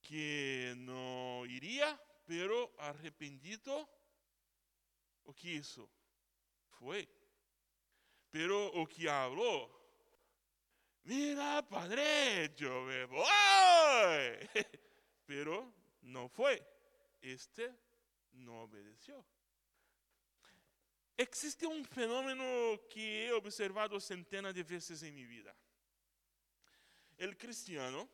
que 0.00 0.74
no 0.76 1.44
iría, 1.46 2.00
pero 2.26 2.72
arrepentido, 2.78 3.88
o 5.24 5.34
que 5.34 5.54
hizo? 5.54 5.90
Fue. 6.68 7.08
Pero 8.30 8.68
o 8.72 8.86
que 8.86 9.08
habló, 9.08 9.70
mira, 11.02 11.66
padre, 11.68 12.54
yo 12.56 12.82
me 12.82 13.04
voy. 13.04 13.28
Pero 15.26 15.72
no 16.02 16.28
fue. 16.28 16.64
Este 17.20 17.72
no 18.32 18.62
obedeció. 18.62 19.24
Existe 21.22 21.66
um 21.66 21.84
fenômeno 21.84 22.42
que 22.88 22.98
he 22.98 23.32
observado 23.34 24.00
centenas 24.00 24.54
de 24.54 24.62
vezes 24.62 25.02
em 25.02 25.12
minha 25.12 25.26
vida. 25.26 25.54
O 27.18 27.36
cristiano 27.36 28.08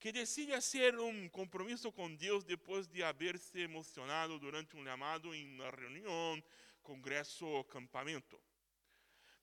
que 0.00 0.10
decide 0.10 0.52
fazer 0.52 0.98
um 0.98 1.28
compromisso 1.28 1.92
com 1.92 2.14
Deus 2.14 2.44
depois 2.44 2.88
de 2.88 3.02
haver 3.02 3.38
se 3.38 3.60
emocionado 3.60 4.38
durante 4.38 4.78
um 4.78 4.82
chamado 4.82 5.34
em 5.34 5.44
uma 5.44 5.68
reunião, 5.68 6.42
congresso 6.82 7.44
ou 7.44 7.62
campamento. 7.64 8.40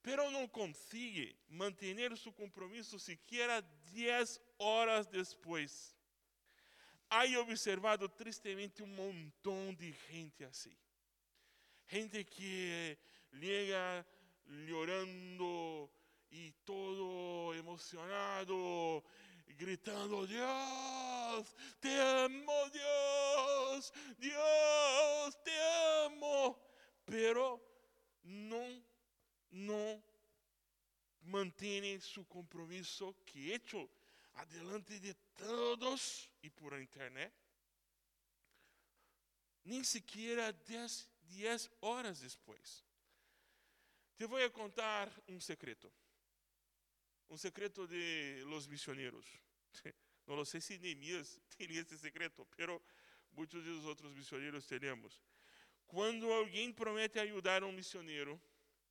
Pero 0.02 0.32
não 0.32 0.48
consigue 0.48 1.38
manter 1.48 2.18
seu 2.18 2.34
compromisso 2.34 2.98
sequer 2.98 3.62
10 3.94 4.42
horas 4.58 5.06
depois. 5.06 5.96
Há 7.08 7.26
observado 7.40 8.10
tristemente 8.10 8.82
um 8.82 8.88
montão 8.88 9.76
de 9.76 9.92
gente 10.10 10.44
assim 10.44 10.76
gente 11.88 12.26
que 12.26 12.98
llega 13.32 14.06
llorando 14.46 15.92
y 16.30 16.52
todo 16.64 17.54
emocionado, 17.54 19.04
gritando, 19.48 20.26
Dios, 20.28 21.56
te 21.80 22.02
amo, 22.02 22.70
Dios, 22.72 23.94
Dios, 24.18 25.44
te 25.44 25.52
amo. 26.06 26.60
Pero 27.06 27.62
no, 28.24 28.84
no 29.52 30.04
mantiene 31.22 32.00
su 32.02 32.28
compromiso 32.28 33.16
que 33.26 33.56
hecho 33.56 33.90
adelante 34.34 35.00
de 35.00 35.14
todos 35.36 36.30
y 36.42 36.50
por 36.50 36.80
internet. 36.80 37.34
Ni 39.64 39.84
siquiera 39.84 40.52
10 40.52 41.10
10 41.28 41.70
horas 41.82 42.20
depois. 42.22 42.86
Te 44.18 44.26
vou 44.26 44.50
contar 44.52 45.12
um 45.28 45.40
secreto. 45.40 45.92
Um 47.30 47.38
secreto 47.38 47.88
de 47.88 48.44
los 48.46 48.68
misioneros. 48.68 49.26
Não 50.28 50.46
sei 50.46 50.62
se 50.62 50.78
Neemias 50.78 51.40
teria 51.58 51.82
esse 51.82 51.98
secreto, 51.98 52.48
pero 52.56 52.82
muitos 53.32 53.64
dos 53.64 53.86
outros 53.86 54.14
missionários 54.14 54.66
teremos. 54.66 55.22
Quando 55.86 56.32
alguém 56.32 56.72
promete 56.74 57.20
ajudar 57.20 57.64
um 57.64 57.72
missionário, 57.72 58.42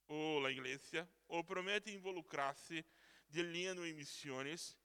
ou 0.07 0.45
a 0.45 0.53
igreja, 0.53 1.09
ou 1.27 1.43
promete 1.43 1.91
involucrar-se 1.91 2.85
de 3.29 3.43
lleno 3.43 3.85
em 3.87 3.95
missões, 3.95 4.77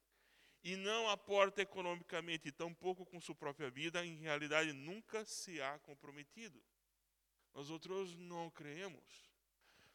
e 0.63 0.75
não 0.75 1.07
aporta 1.09 1.61
economicamente, 1.61 2.51
tampouco 2.51 3.05
com 3.05 3.21
sua 3.21 3.35
própria 3.35 3.69
vida, 3.69 4.05
em 4.05 4.17
realidade 4.17 4.73
nunca 4.73 5.23
se 5.23 5.61
ha 5.61 5.79
comprometido. 5.79 6.61
Nós 7.59 7.69
outros 7.69 8.15
não 8.15 8.49
creemos. 8.49 9.03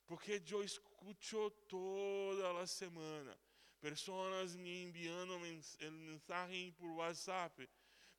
Porque 0.06 0.42
eu 0.50 0.62
escuto 0.62 1.50
toda 1.66 2.60
a 2.60 2.66
semana 2.66 3.34
pessoas 3.80 4.54
me 4.54 4.82
enviando 4.82 5.40
mensagem 5.40 6.72
por 6.72 6.90
WhatsApp. 6.90 7.66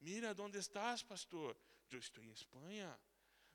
Mira, 0.02 0.36
onde 0.40 0.58
estás, 0.58 1.04
pastor? 1.04 1.56
Eu 1.92 2.00
estou 2.00 2.24
em 2.24 2.32
Espanha. 2.32 3.00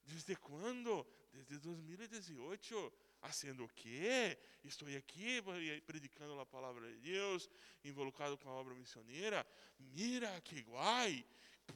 ¿Desde 0.05 0.37
quando? 0.37 1.05
Desde 1.33 1.59
2018. 1.59 2.93
Haciendo 3.23 3.65
o 3.65 3.69
quê? 3.69 4.39
Estou 4.63 4.87
aqui 4.97 5.43
predicando 5.85 6.39
a 6.39 6.47
palavra 6.47 6.89
de 6.89 6.99
Deus, 7.01 7.51
involucrado 7.83 8.39
com 8.39 8.49
a 8.49 8.53
obra 8.53 8.77
missioneira. 8.77 9.45
Mira 9.77 10.41
que 10.43 10.61
guai! 10.63 11.27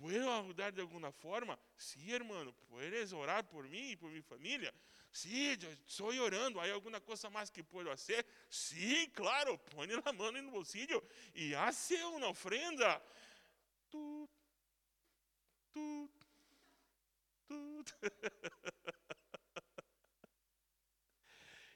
¿Puedo 0.01 0.33
ayudar 0.33 0.73
de 0.73 0.83
alguna 0.83 1.13
forma? 1.13 1.59
Sí, 1.77 2.13
hermano. 2.13 2.53
¿Puedes 2.69 3.13
orar 3.13 3.49
por 3.49 3.69
mí 3.69 3.91
y 3.91 3.97
por 3.97 4.11
mi 4.11 4.23
familia? 4.23 4.73
Sí, 5.11 5.57
yo 5.57 5.71
estoy 5.71 6.19
orando. 6.19 6.61
¿Hay 6.61 6.71
alguna 6.71 7.01
cosa 7.01 7.31
más 7.31 7.51
que 7.51 7.63
puedo 7.63 7.91
hacer? 7.91 8.27
Sí, 8.49 9.11
claro. 9.15 9.61
La 9.77 10.13
mano 10.13 10.29
en 10.39 10.47
el 10.47 10.51
bolsillo 10.51 11.03
y 11.35 11.55
hace 11.55 12.05
una 12.05 12.29
ofrenda. 12.29 13.03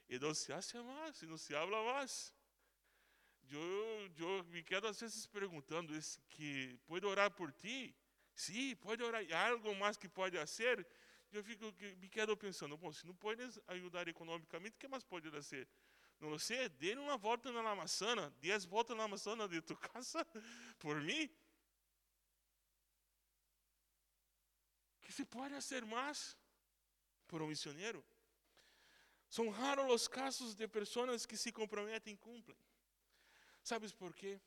Y 0.07 0.17
no 0.19 0.33
se 0.33 0.53
hace 0.53 0.81
más, 0.81 1.21
y 1.23 1.27
no 1.27 1.37
se 1.37 1.55
habla 1.55 1.81
más. 1.83 2.33
Eu, 3.51 4.43
me 4.45 4.61
quedo 4.63 4.87
às 4.87 4.99
vezes 4.99 5.25
perguntando 5.25 5.93
que 6.29 6.77
pode 6.85 7.05
orar 7.05 7.31
por 7.31 7.51
ti? 7.51 7.95
Sim, 8.39 8.73
pode 8.77 9.03
orar. 9.03 9.21
Há 9.33 9.49
algo 9.49 9.75
mais 9.75 9.97
que 9.97 10.07
pode 10.07 10.37
fazer? 10.37 10.87
Eu 11.29 11.43
fico, 11.43 11.65
me 11.97 12.07
quedo 12.07 12.37
pensando, 12.37 12.77
bom, 12.77 12.91
se 12.93 13.05
não 13.05 13.13
pode 13.13 13.41
ajudar 13.67 14.07
economicamente, 14.07 14.77
o 14.77 14.79
que 14.79 14.87
mais 14.87 15.03
pode 15.03 15.29
fazer? 15.29 15.67
Não 16.21 16.39
sei, 16.39 16.69
dê 16.69 16.93
uma 16.95 17.17
volta 17.17 17.51
na 17.51 17.69
Amazonas, 17.69 18.31
dez 18.39 18.63
voltas 18.63 18.95
na 18.95 19.03
Amazonas 19.03 19.49
de 19.49 19.61
tu 19.61 19.75
casa 19.91 20.25
por 20.79 21.01
mim. 21.01 21.29
que 25.01 25.11
se 25.11 25.25
pode 25.25 25.53
fazer 25.55 25.83
mais 25.83 26.37
por 27.27 27.41
um 27.41 27.47
missionário? 27.47 28.05
São 29.29 29.49
raros 29.49 29.91
os 29.91 30.07
casos 30.07 30.55
de 30.55 30.65
pessoas 30.67 31.25
que 31.25 31.35
se 31.35 31.51
comprometem 31.51 32.13
e 32.13 32.17
cumprem. 32.17 32.57
¿Sabes 33.63 33.91
por 33.91 34.13
quê? 34.13 34.39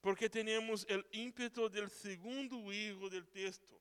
Porque 0.00 0.30
temos 0.30 0.84
o 0.84 1.04
ímpeto 1.12 1.68
del 1.68 1.90
segundo 1.90 2.72
hijo 2.72 3.10
del 3.10 3.26
texto. 3.28 3.80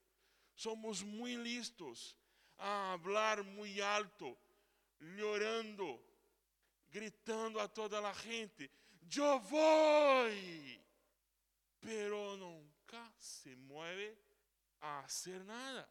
Somos 0.53 1.01
muito 1.01 1.41
listos 1.41 2.17
a 2.57 2.91
hablar 2.91 3.41
muito 3.43 3.81
alto, 3.81 4.37
llorando, 4.99 6.03
gritando 6.89 7.59
a 7.59 7.67
toda 7.69 7.99
a 7.99 8.13
gente: 8.13 8.69
Eu 9.15 9.39
vou! 9.39 10.29
Pero 11.79 12.35
nunca 12.35 13.13
se 13.17 13.55
mueve 13.55 14.17
a 14.81 14.99
hacer 14.99 15.41
nada. 15.45 15.89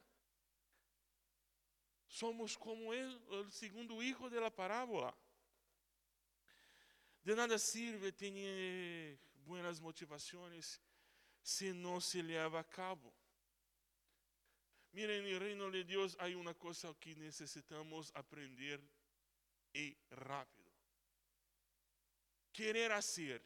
Somos 2.07 2.55
como 2.55 2.91
o 2.91 3.51
segundo 3.51 4.03
hijo 4.03 4.29
de 4.29 4.39
la 4.39 4.51
parábola. 4.51 5.15
De 7.23 7.35
nada 7.35 7.57
sirve 7.57 8.11
ter 8.11 9.19
buenas 9.39 9.79
motivações 9.79 10.79
se 11.41 11.73
não 11.73 11.99
se 11.99 12.21
leva 12.21 12.59
a 12.59 12.63
cabo. 12.63 13.13
Miren, 14.91 15.21
no 15.21 15.39
reino 15.39 15.71
de 15.71 15.83
Deus 15.83 16.15
há 16.19 16.25
uma 16.35 16.53
coisa 16.53 16.93
que 16.95 17.15
necessitamos 17.15 18.11
aprender 18.15 18.81
e 19.73 19.95
rápido. 20.11 20.71
Querer 22.51 22.91
hacer 22.91 23.43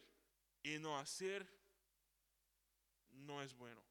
e 0.63 0.79
não 0.79 0.95
hacer 0.95 1.45
não 3.11 3.41
é 3.41 3.47
bueno. 3.49 3.83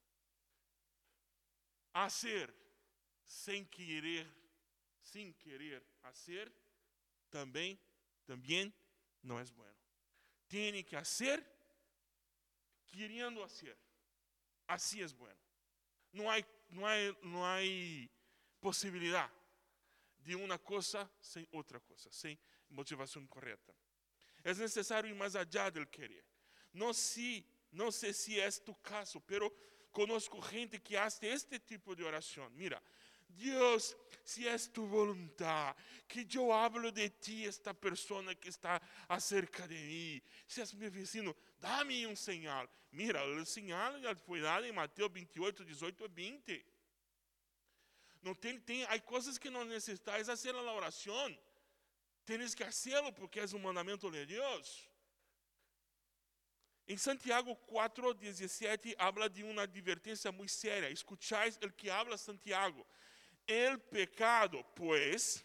Hacer 1.92 2.54
sem 3.26 3.64
querer, 3.64 4.26
sem 5.00 5.32
querer 5.34 5.84
hacer, 6.02 6.52
também, 7.30 7.78
também 8.24 8.74
não 9.22 9.38
é 9.38 9.44
bueno. 9.44 9.78
Tem 10.48 10.82
que 10.84 10.96
hacer 10.96 11.51
queriendo 12.92 13.42
hacer. 13.42 13.76
Así 14.68 15.02
es 15.02 15.12
bueno. 15.12 15.40
No 16.12 16.30
hay, 16.30 16.44
no 16.68 16.86
hay, 16.86 17.16
no 17.22 17.44
hay 17.46 18.08
posibilidad 18.60 19.28
de 20.18 20.36
una 20.36 20.58
cosa 20.58 21.10
sin 21.20 21.48
otra 21.50 21.80
cosa, 21.80 22.12
sin 22.12 22.38
motivación 22.68 23.26
correcta. 23.26 23.74
É 24.44 24.54
necessário 24.54 25.08
ir 25.08 25.14
mais 25.14 25.34
allá 25.36 25.70
del 25.70 25.86
querer. 25.86 26.24
Não, 26.72 26.92
se, 26.92 27.44
não 27.70 27.90
sei 27.90 28.12
se 28.12 28.40
é 28.40 28.50
tu 28.50 28.74
caso, 28.76 29.20
pero 29.20 29.50
conozco 29.92 30.40
gente 30.40 30.78
que 30.80 30.96
hace 30.96 31.26
este 31.26 31.58
tipo 31.58 31.94
de 31.94 32.02
oração. 32.02 32.48
Mira, 32.50 32.82
Deus, 33.28 33.96
se 34.24 34.46
é 34.46 34.56
tu 34.58 34.86
voluntad, 34.86 35.76
que 36.08 36.26
eu 36.34 36.52
hablo 36.52 36.90
de 36.90 37.08
ti, 37.08 37.46
esta 37.46 37.72
persona 37.72 38.34
que 38.34 38.48
está 38.48 38.80
acerca 39.08 39.66
de 39.66 39.74
mim, 39.74 40.22
se 40.46 40.60
és 40.60 40.72
meu 40.72 40.90
vizinho, 40.90 41.34
dá-me 41.60 42.06
um 42.06 42.16
sinal. 42.16 42.68
Mira, 42.92 43.24
o 43.24 43.46
sinal 43.46 43.94
foi 44.26 44.42
dado 44.42 44.66
em 44.66 44.72
Mateus 44.72 45.10
28, 45.10 45.64
18 45.64 46.04
e 46.04 46.08
20. 46.08 46.66
Não 48.20 48.34
tem, 48.34 48.60
tem, 48.60 48.84
há 48.84 49.00
coisas 49.00 49.38
que 49.38 49.48
não 49.48 49.64
necessitas 49.64 50.26
fazer 50.26 50.52
na 50.52 50.72
oração. 50.72 51.38
Tens 52.26 52.54
que 52.54 52.62
fazê-lo 52.62 53.10
porque 53.14 53.40
é 53.40 53.44
um 53.46 53.58
mandamento 53.58 54.10
de 54.10 54.26
Deus. 54.26 54.88
Em 56.86 56.98
Santiago 56.98 57.56
4, 57.56 58.12
17, 58.12 58.94
habla 58.98 59.28
de 59.30 59.42
uma 59.42 59.62
advertência 59.62 60.30
muito 60.30 60.52
séria. 60.52 60.90
Escucháis 60.90 61.56
o 61.56 61.72
que 61.72 61.88
habla 61.88 62.18
Santiago. 62.18 62.86
El 63.46 63.78
pecado, 63.80 64.62
pues, 64.76 65.44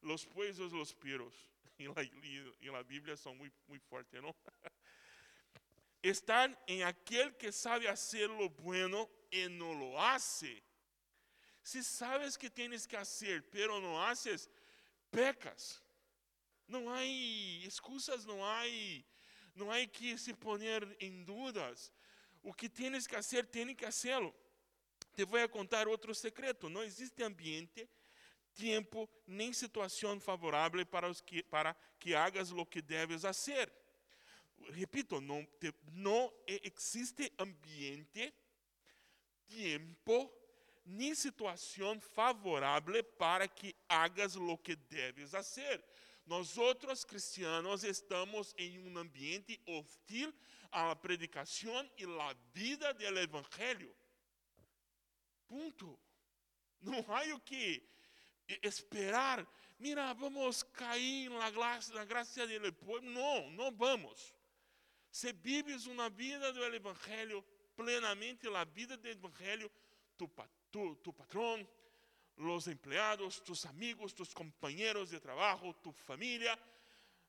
los 0.00 0.24
puestos, 0.24 0.72
los 0.72 0.94
piros, 0.94 1.34
en 1.78 2.72
la 2.72 2.82
Biblia 2.82 3.16
son 3.16 3.36
muy, 3.36 3.52
muy 3.66 3.78
fuertes, 3.78 4.22
¿no? 4.22 4.34
Están 6.02 6.56
en 6.66 6.84
aquel 6.84 7.36
que 7.36 7.50
sabe 7.50 7.88
hacer 7.88 8.30
lo 8.30 8.48
bueno 8.50 9.10
y 9.30 9.48
no 9.48 9.74
lo 9.74 10.00
hace. 10.00 10.62
Si 11.62 11.82
sabes 11.82 12.38
que 12.38 12.48
tienes 12.48 12.86
que 12.86 12.96
hacer, 12.96 13.48
pero 13.50 13.80
no 13.80 14.02
haces, 14.02 14.48
pecas. 15.10 15.82
Não 16.66 16.88
há 16.90 17.04
excusas, 17.04 18.24
não 18.24 18.44
há, 18.44 18.62
não 19.54 19.70
há 19.70 19.84
que 19.86 20.16
se 20.16 20.34
poner 20.34 20.96
em 21.00 21.24
dúvidas. 21.24 21.92
O 22.42 22.54
que 22.54 22.68
tienes 22.68 23.06
que 23.06 23.14
fazer, 23.14 23.46
tienes 23.46 23.76
que 23.76 23.84
hacerlo. 23.84 24.34
Te 25.14 25.24
vou 25.24 25.48
contar 25.48 25.88
outro 25.88 26.14
secreto: 26.14 26.68
não 26.68 26.84
existe 26.84 27.22
ambiente, 27.22 27.88
tempo 28.54 29.08
nem 29.26 29.52
situação 29.52 30.20
favorável 30.20 30.84
para, 30.86 31.08
os 31.08 31.20
que, 31.20 31.42
para 31.42 31.74
que 31.98 32.14
hagas 32.14 32.52
o 32.52 32.64
que 32.64 32.80
deves 32.80 33.22
fazer. 33.22 33.72
Repito, 34.70 35.20
não, 35.20 35.44
te, 35.44 35.74
não 35.92 36.32
existe 36.46 37.32
ambiente, 37.38 38.32
tempo 39.46 40.32
nem 40.84 41.14
situação 41.14 42.00
favorável 42.00 43.02
para 43.04 43.46
que 43.46 43.76
hagas 43.88 44.36
o 44.36 44.56
que 44.56 44.76
fazer. 45.26 45.84
Nós 46.26 46.56
outros 46.58 47.04
cristianos 47.04 47.84
estamos 47.84 48.54
em 48.58 48.78
um 48.78 48.98
ambiente 48.98 49.60
hostil 49.66 50.32
à 50.70 50.94
predicação 50.96 51.90
e 51.96 52.04
à 52.04 52.34
vida 52.52 52.92
do 52.94 53.02
evangelho. 53.02 53.94
Ponto. 55.46 55.98
Não 56.80 57.04
há 57.08 57.34
o 57.34 57.40
que 57.40 57.82
esperar. 58.62 59.46
Mira, 59.78 60.12
vamos 60.14 60.62
cair 60.62 61.30
na 61.30 61.50
graça, 61.50 61.92
na 61.94 62.04
graça 62.04 62.46
dele. 62.46 62.74
Não, 63.02 63.50
não 63.50 63.72
vamos. 63.72 64.34
Se 65.18 65.32
vives 65.32 65.86
uma 65.86 66.08
vida 66.08 66.52
do 66.52 66.64
Evangelho 66.64 67.44
plenamente, 67.74 68.46
a 68.46 68.62
vida 68.62 68.96
do 68.96 69.08
Evangelho, 69.08 69.68
tu, 70.16 70.30
tu, 70.70 70.94
tu 70.94 71.12
patrão, 71.12 71.68
os 72.36 72.68
empregados, 72.68 73.40
tus 73.40 73.66
amigos, 73.66 74.12
tus 74.12 74.32
companheiros 74.32 75.10
de 75.10 75.18
trabalho, 75.18 75.74
tu 75.82 75.90
família, 75.90 76.56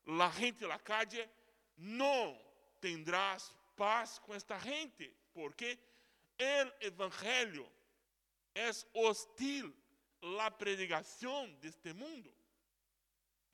a 0.05 0.29
gente 0.39 0.67
da 0.67 0.77
calle, 0.77 1.27
não 1.77 2.39
tendrás 2.79 3.51
paz 3.75 4.19
com 4.19 4.35
esta 4.35 4.59
gente, 4.59 5.11
porque 5.33 5.79
o 6.37 6.85
Evangelho 6.85 7.67
es 8.53 8.85
hostil 8.93 9.73
la 10.21 10.55
predicación 10.55 11.59
de 11.59 11.69
este 11.69 11.91
mundo. 11.95 12.31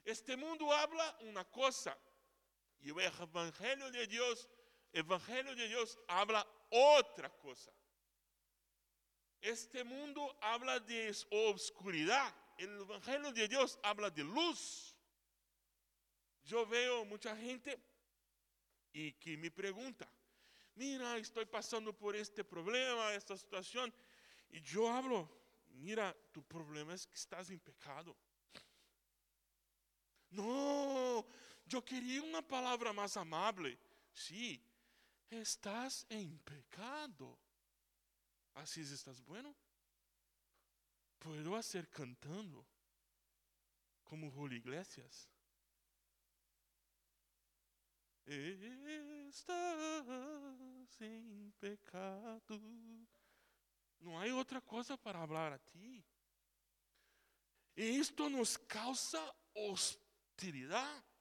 Este 0.03 0.35
mundo 0.35 0.73
habla 0.73 1.19
una 1.21 1.45
cosa 1.45 1.97
y 2.85 2.91
el 2.91 2.99
Evangelio 2.99 3.89
de 3.89 4.05
Dios, 4.05 4.47
Evangelio 4.93 5.55
de 5.55 5.67
Dios 5.67 5.97
habla 6.07 6.47
otra 6.69 7.29
cosa. 7.29 7.73
Este 9.41 9.83
mundo 9.83 10.37
habla 10.39 10.79
de 10.79 11.11
oscuridad, 11.31 12.31
el 12.59 12.69
Evangelio 12.81 13.31
de 13.31 13.47
Dios 13.47 13.79
habla 13.81 14.11
de 14.11 14.23
luz. 14.23 14.95
Yo 16.43 16.67
veo 16.67 17.03
mucha 17.05 17.35
gente 17.35 17.81
y 18.93 19.13
que 19.13 19.35
me 19.35 19.49
pregunta, 19.49 20.07
mira, 20.75 21.17
estoy 21.17 21.47
pasando 21.47 21.91
por 21.91 22.15
este 22.15 22.43
problema, 22.43 23.13
esta 23.13 23.35
situación. 23.35 23.91
E 24.51 24.61
eu 24.75 24.87
hablo, 24.87 25.27
mira, 25.69 26.15
tu 26.31 26.43
problema 26.43 26.93
é 26.93 26.97
que 26.97 27.17
estás 27.17 27.49
em 27.49 27.57
pecado. 27.57 28.15
Não, 30.29 31.25
eu 31.73 31.81
queria 31.81 32.23
uma 32.23 32.43
palavra 32.43 32.93
mais 32.93 33.17
amável. 33.17 33.77
Sí, 34.13 34.61
estás 35.31 36.05
em 36.09 36.37
pecado. 36.37 37.37
Assim 38.53 38.81
estás 38.81 39.19
bueno? 39.19 39.55
Puedo 41.19 41.55
hacer 41.55 41.87
cantando 41.87 42.65
como 44.03 44.29
Julio 44.29 44.57
Iglesias. 44.57 45.29
Estás 49.27 51.01
em 51.01 51.51
pecado. 51.59 52.61
Não 53.99 54.19
há 54.19 54.25
outra 54.35 54.61
coisa 54.61 54.97
para 54.97 55.19
falar 55.27 55.53
a 55.53 55.59
ti. 55.59 56.05
E 57.75 57.83
isto 57.99 58.29
nos 58.29 58.55
causa 58.55 59.35
hostilidade. 59.53 61.14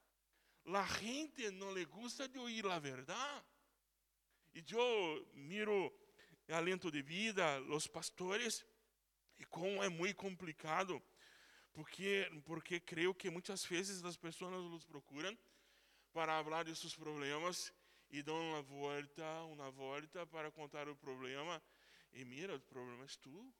La 0.75 0.85
gente 0.85 1.49
não 1.51 1.71
le 1.71 1.85
gusta 1.85 2.27
de 2.27 2.37
oír 2.37 2.65
la 2.65 2.79
verdade. 2.79 3.45
E 4.53 4.61
eu 4.73 5.25
miro 5.33 5.77
alento 6.49 6.91
de 6.91 7.01
vida, 7.01 7.61
os 7.69 7.87
pastores, 7.87 8.65
e 9.39 9.45
como 9.45 9.81
é 9.81 9.87
muito 9.87 10.17
complicado, 10.17 11.01
porque 11.71 12.29
porque 12.43 12.81
creio 12.81 13.15
que 13.15 13.29
muitas 13.29 13.63
vezes 13.63 14.03
as 14.03 14.17
pessoas 14.17 14.51
nos 14.51 14.83
procuram 14.83 15.37
para 16.11 16.43
falar 16.43 16.63
de 16.65 16.75
seus 16.75 16.93
problemas 16.93 17.71
e 18.09 18.21
dão 18.21 18.37
uma 18.49 18.61
volta, 18.61 19.43
uma 19.55 19.71
volta 19.71 20.27
para 20.27 20.51
contar 20.51 20.89
o 20.89 20.95
problema 20.97 21.63
e 22.11 22.25
mira, 22.25 22.53
o 22.53 22.59
problema 22.59 23.03
és 23.03 23.15
tu. 23.15 23.53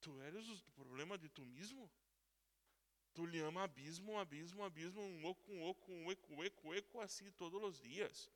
Tu 0.00 0.20
eres 0.22 0.48
o 0.48 0.72
problema 0.72 1.16
de 1.16 1.28
tu 1.28 1.46
mesmo. 1.46 1.88
Tu 3.14 3.26
lhe 3.26 3.40
ama 3.40 3.64
abismo, 3.64 4.18
abismo, 4.18 4.62
abismo, 4.62 5.00
um 5.00 5.24
oco, 5.24 5.52
um 5.52 5.62
oco, 5.68 5.92
um 5.92 6.10
eco, 6.10 6.34
um 6.34 6.44
eco, 6.44 6.68
um 6.68 6.74
eco, 6.74 7.00
assim 7.00 7.30
todos 7.32 7.62
os 7.62 7.80
dias. 7.80 8.30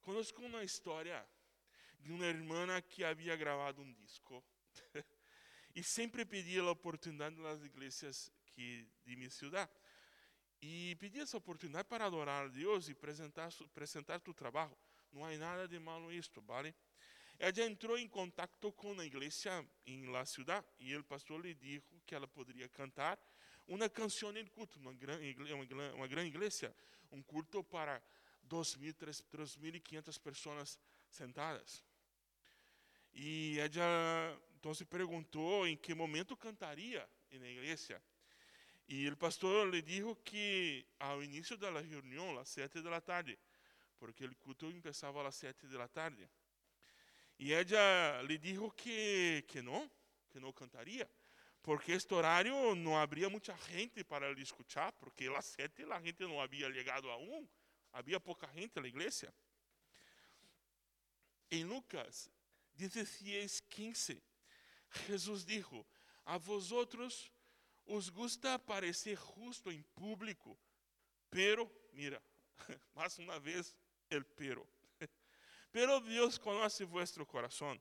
Conosco 0.00 0.40
uma 0.42 0.64
história 0.64 1.26
de 2.00 2.12
uma 2.12 2.26
irmã 2.26 2.80
que 2.80 3.04
havia 3.04 3.36
gravado 3.36 3.82
um 3.82 3.92
disco 3.92 4.42
e 5.74 5.82
sempre 5.82 6.24
pedia 6.24 6.62
a 6.62 6.70
oportunidade 6.70 7.36
nas 7.36 7.62
igrejas 7.62 8.32
que 8.46 8.88
de 9.04 9.16
minha 9.16 9.30
cidade 9.30 9.70
e 10.60 10.96
pedir 10.96 11.20
essa 11.20 11.36
oportunidade 11.36 11.86
para 11.88 12.06
adorar 12.06 12.46
a 12.46 12.48
Deus 12.48 12.88
e 12.88 12.92
apresentar, 12.92 13.48
apresentar 13.64 14.20
tu 14.20 14.34
trabalho. 14.34 14.76
Não 15.12 15.24
há 15.24 15.36
nada 15.36 15.68
de 15.68 15.78
mal 15.78 16.00
nisto, 16.00 16.40
vale? 16.42 16.74
Ela 17.38 17.64
entrou 17.64 17.96
em 17.96 18.08
contato 18.08 18.72
com 18.72 18.98
a 18.98 19.04
igreja 19.04 19.64
em 19.86 20.06
la 20.06 20.26
ciudad 20.26 20.64
e 20.80 20.96
o 20.96 21.04
pastor 21.04 21.40
lhe 21.40 21.54
disse 21.54 22.00
que 22.04 22.14
ela 22.14 22.26
poderia 22.26 22.68
cantar 22.68 23.18
uma 23.68 23.88
canção 23.88 24.36
em 24.36 24.46
culto, 24.46 24.78
uma 24.80 24.92
grande, 24.92 25.36
uma, 25.52 25.92
uma 25.94 26.06
grande 26.08 26.28
igreja, 26.28 26.74
um 27.12 27.22
culto 27.22 27.62
para 27.62 28.02
2.500 28.48 30.18
pessoas 30.20 30.78
sentadas. 31.10 31.84
E 33.14 33.58
ela 33.58 34.40
então 34.58 34.74
se 34.74 34.84
perguntou 34.84 35.68
em 35.68 35.76
que 35.76 35.94
momento 35.94 36.36
cantaria 36.36 37.08
na 37.30 37.48
igreja. 37.48 38.02
E 38.88 39.08
o 39.08 39.16
pastor 39.16 39.68
lhe 39.68 39.80
disse 39.80 40.14
que 40.24 40.84
ao 40.98 41.22
início 41.22 41.56
da 41.56 41.70
reunião, 41.80 42.36
às 42.38 42.48
sete 42.48 42.80
da 42.80 43.00
tarde, 43.00 43.38
porque 43.98 44.24
o 44.24 44.34
culto 44.36 44.66
começava 44.66 45.26
às 45.28 45.36
sete 45.36 45.66
da 45.66 45.86
tarde. 45.86 46.28
E 47.38 47.52
ela 47.52 48.22
lhe 48.22 48.36
disse 48.36 48.68
que, 48.76 49.44
que 49.46 49.62
não, 49.62 49.88
que 50.28 50.40
não 50.40 50.52
cantaria, 50.52 51.08
porque 51.62 51.92
este 51.92 52.12
horário 52.12 52.74
não 52.74 52.96
havia 52.96 53.30
muita 53.30 53.56
gente 53.68 54.02
para 54.02 54.32
lhe 54.32 54.42
escutar, 54.42 54.90
porque 54.92 55.28
às 55.28 55.44
sete 55.44 55.84
a 55.84 56.00
gente 56.00 56.22
não 56.22 56.40
havia 56.40 56.72
chegado 56.72 57.08
a 57.10 57.16
um, 57.16 57.46
havia 57.92 58.18
pouca 58.18 58.46
gente 58.48 58.80
na 58.80 58.88
igreja. 58.88 59.32
Em 61.50 61.64
Lucas 61.64 62.30
16, 62.74 63.60
15, 63.60 64.22
Jesus 65.06 65.44
disse: 65.44 65.86
A 66.26 66.38
vosotros 66.38 67.30
os 67.86 68.08
gusta 68.08 68.58
parecer 68.58 69.16
justo 69.16 69.70
em 69.70 69.82
público, 69.94 70.58
pero, 71.30 71.70
mira, 71.92 72.22
mais 72.94 73.18
uma 73.18 73.38
vez, 73.38 73.74
el 74.10 74.24
pero. 74.24 74.66
Pero 75.72 76.00
Deus 76.00 76.38
conhece 76.38 76.84
vuestro 76.84 77.26
coração. 77.26 77.78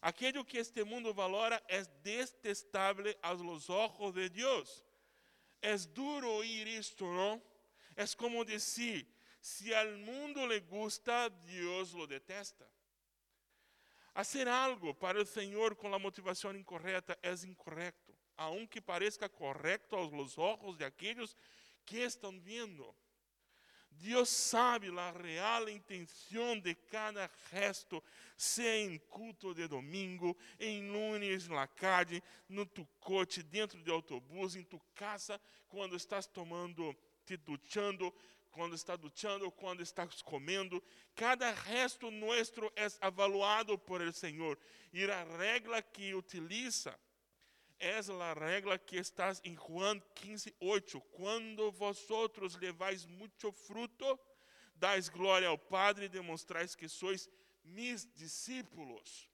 Aquello 0.00 0.44
que 0.44 0.58
este 0.58 0.82
mundo 0.82 1.12
valora 1.12 1.62
é 1.68 1.82
detestável 2.02 3.14
aos 3.22 3.40
los 3.40 3.68
ojos 3.68 4.14
de 4.14 4.28
Deus. 4.30 4.84
É 5.60 5.76
duro 5.76 6.30
oír 6.30 6.66
isto, 6.66 7.04
não? 7.04 7.42
É 7.94 8.06
como 8.16 8.44
dizer, 8.44 9.06
se 9.42 9.74
al 9.74 9.98
mundo 9.98 10.46
le 10.46 10.60
gusta, 10.60 11.28
Deus 11.28 11.92
lo 11.92 12.06
detesta. 12.06 12.66
Hacer 14.14 14.48
algo 14.48 14.94
para 14.94 15.20
o 15.20 15.26
Senhor 15.26 15.76
com 15.76 15.94
a 15.94 15.98
motivação 15.98 16.54
incorreta 16.56 17.18
é 17.22 17.32
incorreto, 17.46 18.16
aunque 18.36 18.80
parezca 18.80 19.28
correcto 19.28 19.94
aos 19.96 20.10
los 20.12 20.38
ojos 20.38 20.78
de 20.78 20.84
aqueles 20.84 21.36
que 21.84 21.98
estão 21.98 22.40
vendo. 22.40 22.94
Deus 24.00 24.30
sabe 24.30 24.88
a 24.98 25.10
real 25.10 25.68
intenção 25.68 26.58
de 26.58 26.74
cada 26.74 27.30
gesto, 27.50 28.02
seja 28.34 28.76
em 28.78 28.98
culto 28.98 29.54
de 29.54 29.68
domingo, 29.68 30.34
em 30.58 30.90
lunes 30.90 31.46
na 31.48 31.66
calle, 31.66 32.22
no 32.48 32.64
tu 32.64 32.88
coche, 32.98 33.42
dentro 33.42 33.78
do 33.82 33.92
autobus, 33.92 34.56
em 34.56 34.64
tu 34.64 34.80
casa, 34.94 35.38
quando 35.68 35.96
estás 35.96 36.26
tomando, 36.26 36.96
te 37.26 37.36
duchando, 37.36 38.10
quando 38.50 38.74
está 38.74 38.96
duchando, 38.96 39.50
quando 39.50 39.82
estás 39.82 40.22
comendo. 40.22 40.82
Cada 41.14 41.52
gesto 41.54 42.10
nuestro 42.10 42.72
é 42.74 42.86
avaliado 43.02 43.76
por 43.76 44.00
el 44.00 44.14
Senhor. 44.14 44.58
E 44.94 45.04
a 45.04 45.24
regra 45.36 45.82
que 45.82 46.14
utiliza 46.14 46.98
é 47.80 47.98
a 47.98 48.34
regra 48.34 48.78
que 48.78 48.96
está 48.96 49.32
em 49.42 49.56
Juan 49.56 49.98
15, 50.14 50.54
8. 50.60 51.00
Quando 51.12 51.72
vosotros 51.72 52.54
levais 52.56 53.06
muito 53.06 53.50
fruto, 53.50 54.20
dais 54.74 55.08
glória 55.08 55.48
ao 55.48 55.56
Padre 55.56 56.04
e 56.04 56.08
demonstrais 56.10 56.74
que 56.74 56.88
sois 56.90 57.28
mis 57.64 58.06
discípulos. 58.14 59.30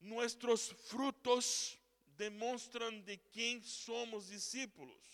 Nuestros 0.00 0.70
frutos 0.88 1.78
demonstram 2.16 2.98
de 3.02 3.18
quem 3.18 3.62
somos 3.62 4.28
discípulos. 4.28 5.04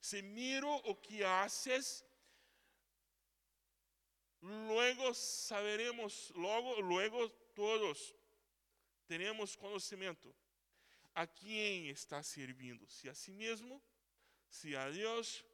Se 0.00 0.22
miro 0.22 0.70
o 0.86 0.94
que 0.94 1.22
haces, 1.22 2.02
luego 4.40 5.12
saberemos, 5.12 6.32
logo, 6.34 6.80
luego 6.80 7.28
todos 7.54 8.14
teremos 9.06 9.54
conhecimento 9.54 10.34
a 11.14 11.26
quem 11.26 11.88
está 11.88 12.22
servindo, 12.22 12.88
se 12.88 13.08
a 13.08 13.14
si 13.14 13.32
mesmo, 13.32 13.82
se 14.48 14.74
a 14.76 14.90
Deus 14.90 15.44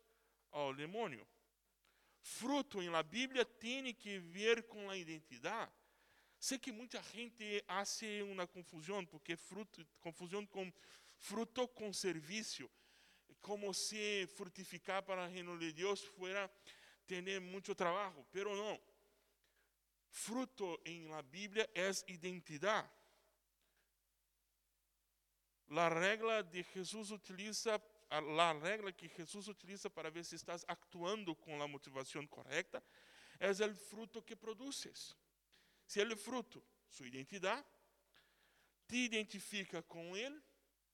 ao 0.50 0.74
demônio. 0.74 1.26
Fruto 2.20 2.82
em 2.82 2.90
la 2.90 3.02
Bíblia 3.02 3.44
tem 3.44 3.94
que 3.94 4.18
ver 4.18 4.64
com 4.64 4.90
a 4.90 4.96
identidade. 4.96 5.72
Sei 6.38 6.58
que 6.58 6.70
muita 6.70 7.02
gente 7.02 7.64
hace 7.66 8.22
uma 8.22 8.46
confusão, 8.46 9.04
porque 9.04 9.36
fruto, 9.36 9.84
confusão 10.00 10.46
com 10.46 10.72
fruto 11.16 11.66
com 11.66 11.92
serviço, 11.92 12.70
como 13.40 13.74
se 13.74 14.28
frutificar 14.36 15.02
para 15.02 15.26
o 15.26 15.28
reino 15.28 15.58
de 15.58 15.72
Deus 15.72 16.00
fuera 16.00 16.48
ter 17.06 17.40
muito 17.40 17.74
trabalho, 17.74 18.24
pero 18.30 18.54
não. 18.54 18.80
Fruto 20.10 20.80
em 20.84 21.08
la 21.08 21.22
Bíblia 21.22 21.68
é 21.74 21.90
identidade. 22.08 22.88
La 25.68 25.90
regla 25.90 26.42
de 26.42 26.64
utiliza, 27.10 27.80
que 28.94 29.08
Jesús 29.08 29.48
utiliza 29.48 29.90
para 29.90 30.10
ver 30.10 30.24
si 30.24 30.36
estás 30.36 30.64
actuando 30.66 31.34
con 31.34 31.58
la 31.58 31.66
motivación 31.66 32.26
correcta 32.26 32.82
es 33.38 33.60
el 33.60 33.74
fruto 33.74 34.24
que 34.24 34.36
produces. 34.36 35.16
Si 35.86 36.00
el 36.00 36.16
fruto, 36.16 36.62
su 36.88 37.04
identidad, 37.04 37.64
te 38.86 38.96
identifica 38.96 39.82
con 39.82 40.16
Él, 40.16 40.42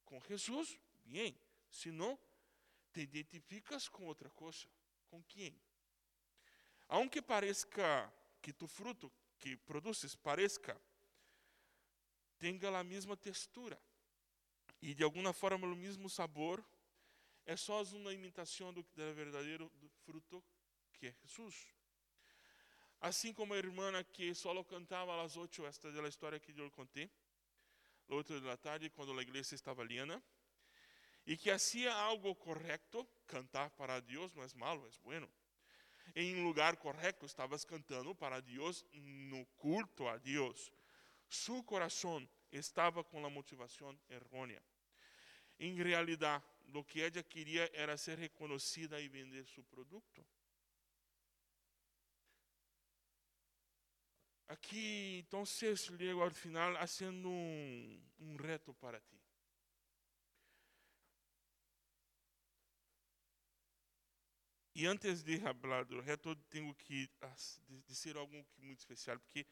con 0.05 0.21
Jesús, 0.23 0.79
bien. 1.05 1.39
Si 1.69 1.91
no, 1.91 2.19
te 2.91 3.03
identificas 3.03 3.89
con 3.89 4.09
otra 4.09 4.31
cosa. 4.31 4.69
¿Con 5.09 5.23
quién? 5.23 5.57
Aunque 6.89 7.23
parezca 7.23 8.13
que 8.41 8.53
tu 8.53 8.67
fruto 8.67 9.11
que 9.39 9.57
produces 9.57 10.17
parezca 10.17 10.79
tenga 12.39 12.71
la 12.71 12.85
misma 12.85 13.17
textura, 13.17 13.79
e 14.85 14.93
de 14.93 15.03
alguma 15.03 15.33
forma 15.33 15.67
o 15.67 15.75
mesmo 15.75 16.11
sabor, 16.11 16.63
é 17.47 17.57
só 17.57 17.83
uma 17.85 18.13
imitação 18.13 18.71
do, 18.71 18.83
do 18.83 19.15
verdadeiro 19.15 19.73
fruto 20.05 20.45
que 20.93 21.07
é 21.07 21.15
Jesus. 21.23 21.73
Assim 23.01 23.33
como 23.33 23.55
a 23.55 23.57
irmã 23.57 24.05
que 24.05 24.35
só 24.35 24.63
cantava 24.63 25.23
às 25.23 25.39
oito, 25.39 25.65
esta 25.65 25.89
é 25.89 26.01
a 26.01 26.09
história 26.09 26.39
que 26.39 26.53
eu 26.53 26.71
contei, 26.71 27.11
outra 28.09 28.39
da 28.43 28.59
tarde, 28.59 28.91
quando 28.91 29.19
a 29.19 29.23
igreja 29.23 29.55
estava 29.55 29.83
liana, 29.83 30.23
e 31.27 31.35
que 31.35 31.51
hacía 31.51 31.91
algo 31.95 32.35
correto, 32.35 33.09
cantar 33.27 33.71
para 33.71 34.01
Deus 34.01 34.35
não 34.35 34.43
é 34.43 34.49
malo, 34.55 34.87
é 34.87 34.91
bueno. 35.03 35.33
Em 36.15 36.37
um 36.37 36.45
lugar 36.45 36.77
correto, 36.77 37.25
estavas 37.25 37.65
cantando 37.65 38.15
para 38.15 38.39
Deus 38.41 38.85
no 38.93 39.47
culto 39.57 40.07
a 40.09 40.19
Deus. 40.19 40.71
Su 41.27 41.65
coração 41.65 42.29
estava 42.53 43.03
com 43.03 43.25
a 43.25 43.31
motivação 43.31 43.99
errônea. 44.11 44.63
Em 45.59 45.75
realidade, 45.75 46.45
o 46.73 46.85
que 46.85 47.01
ela 47.01 47.23
queria 47.23 47.71
era 47.73 47.97
ser 47.97 48.19
reconhecida 48.19 49.01
e 49.01 49.09
vender 49.09 49.47
seu 49.47 49.63
produto. 49.65 50.25
Aqui, 54.49 55.19
então, 55.25 55.45
chego 55.47 56.23
ao 56.23 56.31
final 56.31 56.75
fazendo 56.75 57.29
um, 57.29 58.03
um 58.19 58.37
reto 58.37 58.75
para 58.75 59.01
ti. 59.01 59.25
E 64.77 64.87
antes 64.87 65.23
de 65.23 65.39
falar 65.39 65.85
do 65.85 66.01
reto, 66.01 66.35
tenho 66.51 66.75
que 66.75 67.09
dizer 67.87 68.17
algo 68.17 68.45
muito 68.59 68.81
especial, 68.81 69.19
porque 69.21 69.47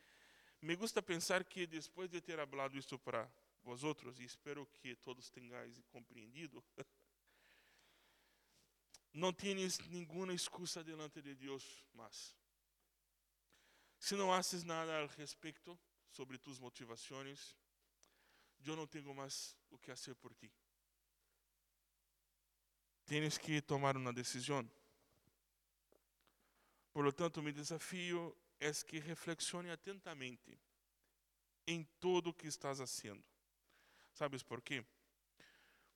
me 0.61 0.75
gusta 0.75 1.01
pensar 1.01 1.45
que 1.45 1.67
depois 1.67 2.11
de 2.11 2.21
ter 2.21 2.37
falado 2.49 2.77
isso 2.77 2.99
para 2.99 3.31
vosotros, 3.63 4.19
e 4.19 4.25
espero 4.25 4.67
que 4.67 4.97
todos 4.97 5.31
tenhais 5.31 5.81
compreendido, 5.91 6.65
não 9.13 9.33
tienes 9.33 9.79
nenhuma 9.79 10.33
excusa 10.33 10.83
delante 10.83 11.23
de 11.23 11.35
Deus 11.35 11.87
mais. 11.93 12.35
Se 13.99 14.17
não 14.17 14.33
haces 14.33 14.65
nada 14.65 14.99
al 14.99 15.07
respeito 15.09 15.79
sobre 16.09 16.39
tus 16.39 16.59
motivações, 16.59 17.57
eu 18.65 18.77
não 18.77 18.87
tenho 18.87 19.15
mais 19.15 19.57
o 19.71 19.79
que 19.79 19.95
fazer 19.95 20.15
por 20.17 20.35
ti. 20.35 20.53
Tienes 23.05 23.39
que 23.39 23.61
tomar 23.61 23.97
uma 23.97 24.13
decisão. 24.13 24.69
Por 26.93 27.05
lo 27.05 27.13
tanto, 27.13 27.43
meu 27.43 27.53
desafio 27.53 28.37
é 28.61 28.71
que 28.73 28.99
reflexione 28.99 29.71
atentamente 29.71 30.59
em 31.67 31.85
tudo 31.99 32.31
o 32.31 32.35
que 32.35 32.47
estás 32.47 32.79
fazendo. 32.79 33.32
¿Sabes 34.13 34.43
por 34.43 34.63
quê? 34.63 34.85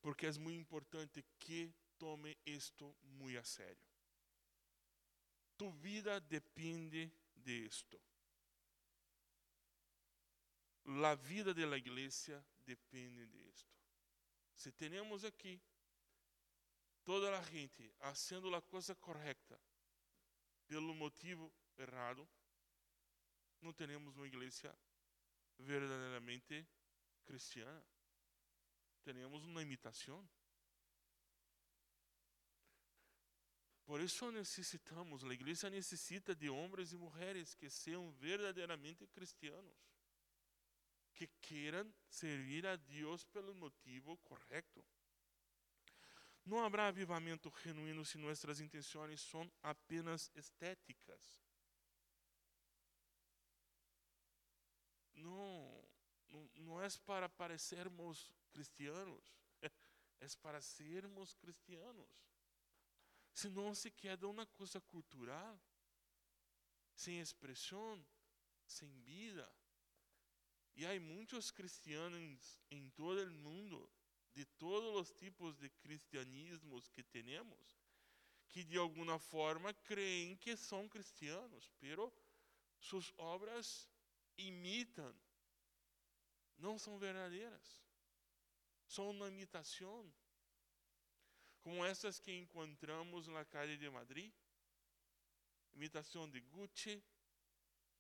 Porque 0.00 0.26
é 0.26 0.32
muito 0.38 0.60
importante 0.60 1.24
que 1.38 1.74
tome 1.98 2.36
isto 2.44 2.96
muito 3.02 3.38
a 3.38 3.44
sério. 3.44 3.84
Tu 5.56 5.70
vida 5.72 6.20
depende 6.20 7.10
de 7.34 7.66
esto. 7.66 8.00
La 10.84 11.14
vida 11.16 11.52
de 11.52 11.66
la 11.66 11.76
iglesia 11.76 12.44
depende 12.64 13.26
de 13.26 13.48
esto. 13.48 13.74
Se 14.54 14.72
temos 14.72 15.24
aqui 15.24 15.60
toda 17.04 17.38
a 17.38 17.42
gente 17.42 17.90
fazendo 17.98 18.54
a 18.54 18.62
coisa 18.62 18.94
correta 18.94 19.60
pelo 20.66 20.94
motivo 20.94 21.52
errado, 21.76 22.28
não 23.60 23.72
temos 23.72 24.16
uma 24.16 24.26
igreja 24.26 24.74
verdadeiramente 25.58 26.66
cristiana 27.24 27.84
tenemos 29.06 29.44
uma 29.44 29.62
imitação. 29.62 30.28
Por 33.84 34.00
isso 34.00 34.32
necessitamos, 34.32 35.22
a 35.22 35.32
igreja 35.32 35.70
necessita 35.70 36.34
de 36.34 36.50
homens 36.50 36.92
e 36.92 36.96
mulheres 36.96 37.54
que 37.54 37.70
sejam 37.70 38.10
verdadeiramente 38.14 39.06
cristianos, 39.06 39.78
que 41.14 41.28
queiram 41.40 41.88
servir 42.08 42.66
a 42.66 42.74
Deus 42.74 43.24
pelo 43.26 43.54
motivo 43.54 44.16
correto. 44.24 44.84
Não 46.44 46.64
haverá 46.64 46.88
avivamento 46.88 47.52
genuíno 47.62 48.04
se 48.04 48.18
nossas 48.18 48.58
intenções 48.58 49.20
são 49.20 49.48
apenas 49.62 50.32
estéticas. 50.34 51.38
Não, 55.14 55.88
não 56.56 56.82
é 56.82 56.88
para 57.06 57.28
parecermos 57.28 58.32
cristianos. 58.56 59.24
É 60.18 60.26
para 60.40 60.62
sermos 60.62 61.34
cristianos. 61.34 62.08
Senão 63.34 63.74
se 63.74 63.90
queda 63.90 64.26
uma 64.26 64.46
coisa 64.46 64.80
cultural, 64.80 65.60
sem 66.94 67.20
expressão, 67.20 68.02
sem 68.66 68.90
vida. 69.02 69.46
E 70.74 70.86
há 70.86 70.98
muitos 70.98 71.50
cristianos 71.50 72.58
em 72.70 72.88
todo 72.90 73.22
o 73.24 73.30
mundo, 73.30 73.92
de 74.32 74.46
todos 74.46 75.02
os 75.02 75.10
tipos 75.18 75.54
de 75.58 75.68
cristianismos 75.68 76.88
que 76.88 77.02
temos, 77.02 77.78
que 78.48 78.64
de 78.64 78.78
alguma 78.78 79.18
forma 79.18 79.74
creem 79.74 80.34
que 80.38 80.56
são 80.56 80.88
cristianos, 80.88 81.70
pero 81.78 82.10
suas 82.80 83.12
obras 83.18 83.86
imitam, 84.38 85.14
não 86.56 86.78
são 86.78 86.98
verdadeiras, 86.98 87.85
são 88.86 89.10
uma 89.10 89.28
imitação, 89.28 90.12
como 91.60 91.84
essas 91.84 92.18
que 92.18 92.32
encontramos 92.32 93.26
na 93.26 93.44
calle 93.44 93.76
de 93.76 93.88
Madrid, 93.90 94.32
imitação 95.74 96.28
de 96.30 96.40
Gucci, 96.40 97.02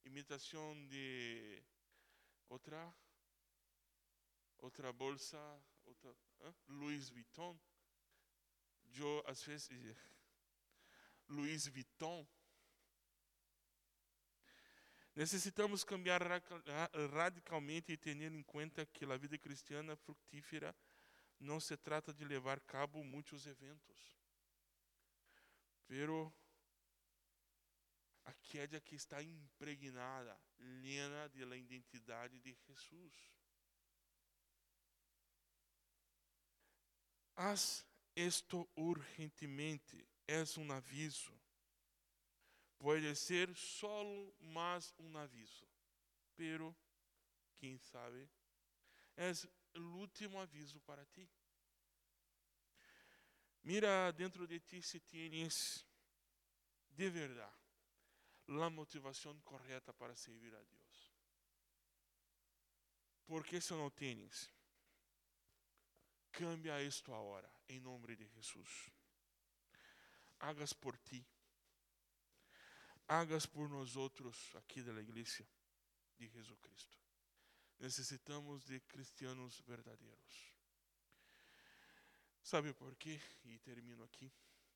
imitação 0.04 0.86
de 0.86 1.62
outra 2.48 2.94
outra 4.58 4.92
bolsa, 4.92 5.38
outra. 5.84 6.14
Louis 6.68 7.08
Vuitton. 7.10 7.58
Às 9.26 9.42
vezes 9.42 9.96
Louis 11.28 11.66
Vuitton. 11.66 12.26
Necessitamos 15.16 15.82
cambiar 15.82 16.22
radicalmente 17.10 17.90
e 17.90 17.96
ter 17.96 18.20
em 18.20 18.42
conta 18.42 18.84
que 18.84 19.02
a 19.06 19.16
vida 19.16 19.38
cristiana 19.38 19.96
fructífera 19.96 20.76
não 21.40 21.58
se 21.58 21.74
trata 21.74 22.12
de 22.12 22.22
levar 22.22 22.58
a 22.58 22.60
cabo 22.60 23.02
muitos 23.02 23.46
eventos. 23.46 24.20
Pero 25.86 26.30
a 28.26 28.32
queda 28.34 28.78
que 28.78 28.94
está 28.94 29.22
impregnada, 29.22 30.38
llena 30.58 31.28
de 31.28 31.46
la 31.46 31.56
identidade 31.56 32.38
de 32.38 32.54
Jesus. 32.66 33.14
Haz 37.34 37.86
esto 38.14 38.68
urgentemente 38.76 40.06
é 40.26 40.42
um 40.58 40.72
aviso. 40.72 41.32
Pode 42.78 43.14
ser 43.16 43.54
solo 43.56 44.34
mais 44.40 44.94
um 44.98 45.16
aviso, 45.16 45.66
pero 46.36 46.76
quem 47.56 47.78
sabe 47.78 48.28
é 49.16 49.32
o 49.74 49.98
último 49.98 50.38
aviso 50.38 50.80
para 50.80 51.04
ti. 51.06 51.28
Mira 53.62 54.12
dentro 54.12 54.46
de 54.46 54.60
ti 54.60 54.82
se 54.82 55.00
tienes 55.00 55.84
de 56.90 57.10
verdade 57.10 57.54
a 58.46 58.70
motivação 58.70 59.40
correta 59.40 59.92
para 59.92 60.14
servir 60.14 60.54
a 60.54 60.62
Deus. 60.62 61.12
Porque 63.26 63.60
se 63.60 63.72
não 63.72 63.90
tienes, 63.90 64.52
cambia 66.30 66.80
isto 66.82 67.12
agora, 67.12 67.50
em 67.68 67.80
nome 67.80 68.14
de 68.14 68.26
Jesus 68.28 68.92
hagas 70.40 70.72
por 70.72 70.96
ti, 70.98 71.26
hagas 73.08 73.46
por 73.46 73.68
nós 73.68 73.96
outros 73.96 74.54
aqui 74.56 74.82
da 74.82 74.92
igreja 75.00 75.46
de 76.18 76.28
Jesus 76.28 76.58
Cristo. 76.60 76.98
Necessitamos 77.78 78.64
de 78.64 78.80
cristianos 78.80 79.60
verdadeiros. 79.60 80.54
Sabe 82.42 82.72
por 82.72 82.94
quê? 82.96 83.20
E 83.44 83.58
termino 83.58 84.04
aqui. 84.04 84.32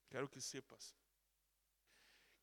Quero 0.09 0.29
que 0.29 0.41
sepas 0.41 0.95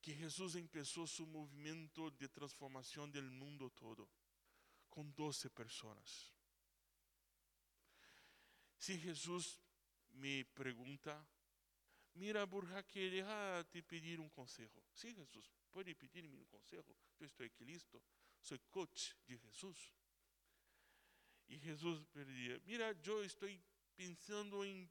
que 0.02 0.14
Jesus 0.14 0.54
começou 0.72 1.06
seu 1.06 1.26
movimento 1.26 2.10
de 2.12 2.28
transformação 2.30 3.10
do 3.10 3.22
mundo 3.24 3.70
todo 3.70 4.10
com 4.90 5.10
12 5.12 5.50
pessoas. 5.50 6.34
Se 8.78 8.98
Jesus 8.98 9.60
me 10.12 10.46
pergunta 10.46 11.28
Mira, 12.18 12.48
Burjaque, 12.48 13.12
deja 13.12 13.64
de 13.72 13.84
pedir 13.84 14.20
um 14.20 14.28
conselho. 14.30 14.84
Sim, 14.92 15.14
Jesus, 15.14 15.46
pode 15.78 15.94
pedir-me 15.94 16.36
um 16.40 16.46
conselho? 16.46 16.98
Eu 17.20 17.28
estou 17.28 17.46
aqui 17.46 17.64
listo. 17.64 18.02
Sou 18.42 18.58
coach 18.72 19.16
de 19.28 19.38
Jesus. 19.38 19.94
E 21.48 21.56
Jesus 21.60 22.04
pedia, 22.12 22.60
mira, 22.66 22.98
eu 23.06 23.24
estou 23.24 23.48
pensando 23.96 24.66
em, 24.66 24.90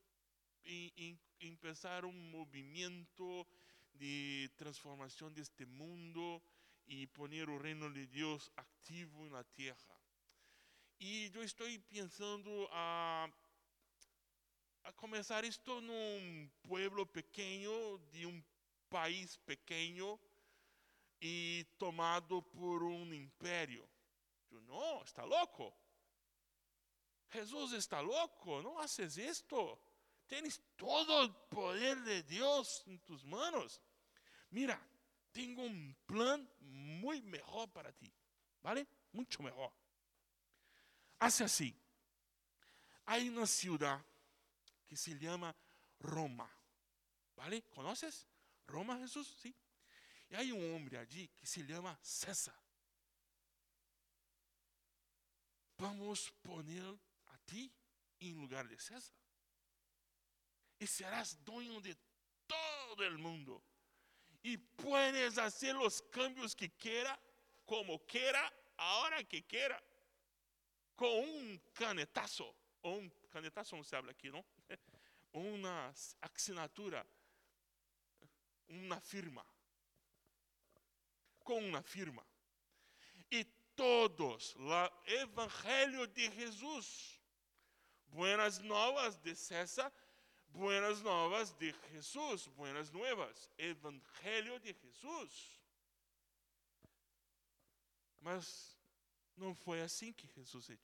em, 0.65 0.93
em, 0.97 1.21
em 1.41 1.57
pensar 1.57 2.05
um 2.05 2.13
movimento 2.13 3.45
de 3.95 4.49
transformação 4.57 5.33
deste 5.33 5.67
mundo 5.67 6.41
e 6.87 7.09
poner 7.09 7.49
o 7.49 7.59
reino 7.59 7.93
de 7.93 8.07
Deus 8.07 8.49
ativo 8.57 9.29
na 9.29 9.43
terra. 9.43 10.01
E 11.01 11.33
eu 11.35 11.43
estou 11.43 11.67
pensando 11.89 12.69
a 12.71 13.29
a 14.85 14.93
começar 14.93 15.43
isto 15.45 15.81
num 15.81 16.49
pueblo 16.63 17.05
pequeno, 17.05 17.99
de 18.13 18.25
um 18.25 18.41
país 18.89 19.37
pequeno 19.39 20.17
e 21.21 21.67
tomado 21.79 22.43
por 22.43 22.83
um 22.83 23.13
império. 23.13 23.89
Eu, 24.51 24.61
não, 24.63 25.03
está 25.03 25.25
louco? 25.25 25.75
Jesus 27.31 27.73
está 27.73 28.01
louco, 28.01 28.63
não 28.63 28.79
haces 28.79 29.17
isto. 29.17 29.79
Tens 30.27 30.61
todo 30.77 31.13
o 31.25 31.33
poder 31.49 32.03
de 32.03 32.23
Deus 32.23 32.83
em 32.87 32.99
tus 32.99 33.23
manos. 33.25 33.81
Mira, 34.51 34.81
tenho 35.33 35.61
um 35.61 35.95
plano 36.07 36.49
muito 36.61 37.27
melhor 37.27 37.67
para 37.69 37.93
ti, 37.93 38.13
¿vale? 38.63 38.87
Muito 39.13 39.43
melhor. 39.43 39.73
Hace 41.21 41.45
assim. 41.45 41.75
Há 43.07 43.19
uma 43.19 43.47
cidade 43.47 44.05
que 44.87 44.97
se 44.97 45.17
llama 45.19 45.55
Roma. 46.01 46.51
¿Vale? 47.37 47.63
¿Conoces? 47.71 48.27
Roma, 48.67 48.99
Jesús, 48.99 49.37
sí. 49.41 49.55
Y 50.29 50.35
hay 50.35 50.53
un 50.53 50.75
hombre 50.75 50.99
allí 50.99 51.29
que 51.29 51.47
se 51.47 51.63
llama 51.65 51.99
César. 52.03 52.59
Vamos 55.79 56.33
poner 56.43 56.85
a 57.27 57.39
ti 57.45 57.73
en 58.21 58.35
lugar 58.35 58.69
de 58.69 58.79
César. 58.79 59.17
Y 60.79 60.87
serás 60.87 61.43
dueño 61.45 61.81
de 61.81 61.97
todo 62.47 63.05
el 63.05 63.19
mundo. 63.19 63.63
Y 64.43 64.57
puedes 64.57 65.39
hacer 65.39 65.75
los 65.75 66.03
cambios 66.03 66.55
que 66.55 66.71
quiera, 66.71 67.19
como 67.65 68.05
quiera, 68.07 68.53
ahora 68.77 69.23
que 69.25 69.45
quiera. 69.45 69.83
Con 70.95 71.09
un 71.09 71.63
canetazo. 71.73 72.55
Un 72.83 73.11
canetazo 73.29 73.77
no 73.77 73.85
se 73.85 73.97
habla 73.97 74.13
aquí, 74.13 74.31
¿no? 74.31 74.45
uma 75.37 75.93
assinatura, 76.23 77.07
uma 78.69 79.01
firma. 79.01 79.45
Com 81.47 81.61
uma 81.61 81.81
firma. 81.81 82.27
E 83.31 83.45
todos, 83.77 84.57
o 84.57 85.11
Evangelho 85.23 86.09
de 86.09 86.29
Jesus, 86.33 87.21
buenas 88.09 88.59
novas 88.59 89.17
de 89.19 89.37
César, 89.37 89.93
buenas 90.49 91.01
novas 91.03 91.53
de 91.53 91.73
Jesus, 91.93 92.49
buenas 92.49 92.91
nuevas, 92.91 93.49
Evangelho 93.57 94.59
de 94.59 94.73
Jesus. 94.73 95.61
Mas 98.21 98.77
não 99.37 99.55
foi 99.55 99.83
assim 99.83 100.13
que 100.13 100.27
Jesus 100.27 100.67
fez. 100.67 100.81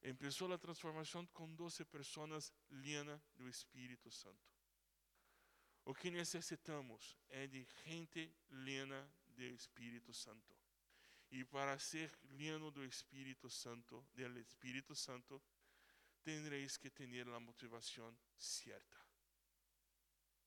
Empezó 0.00 0.48
la 0.48 0.56
transformación 0.56 1.26
con 1.34 1.54
12 1.56 1.84
personas 1.84 2.54
llenas 2.70 3.20
do 3.36 3.46
Espírito 3.48 4.10
Santo. 4.10 4.56
O 5.84 5.94
que 5.94 6.10
necessitamos 6.10 7.18
é 7.28 7.46
de 7.46 7.66
gente 7.84 8.34
llena 8.50 9.08
do 9.36 9.44
Espírito 9.44 10.12
Santo. 10.12 10.56
E 11.30 11.44
para 11.44 11.78
ser 11.78 12.10
lleno 12.30 12.70
do 12.70 12.84
Espírito 12.84 13.50
Santo, 13.50 14.04
do 14.14 14.38
Espírito 14.40 14.94
Santo, 14.94 15.42
tendréis 16.22 16.76
que 16.76 16.90
ter 16.90 17.28
a 17.28 17.40
motivação 17.40 18.16
certa. 18.36 18.96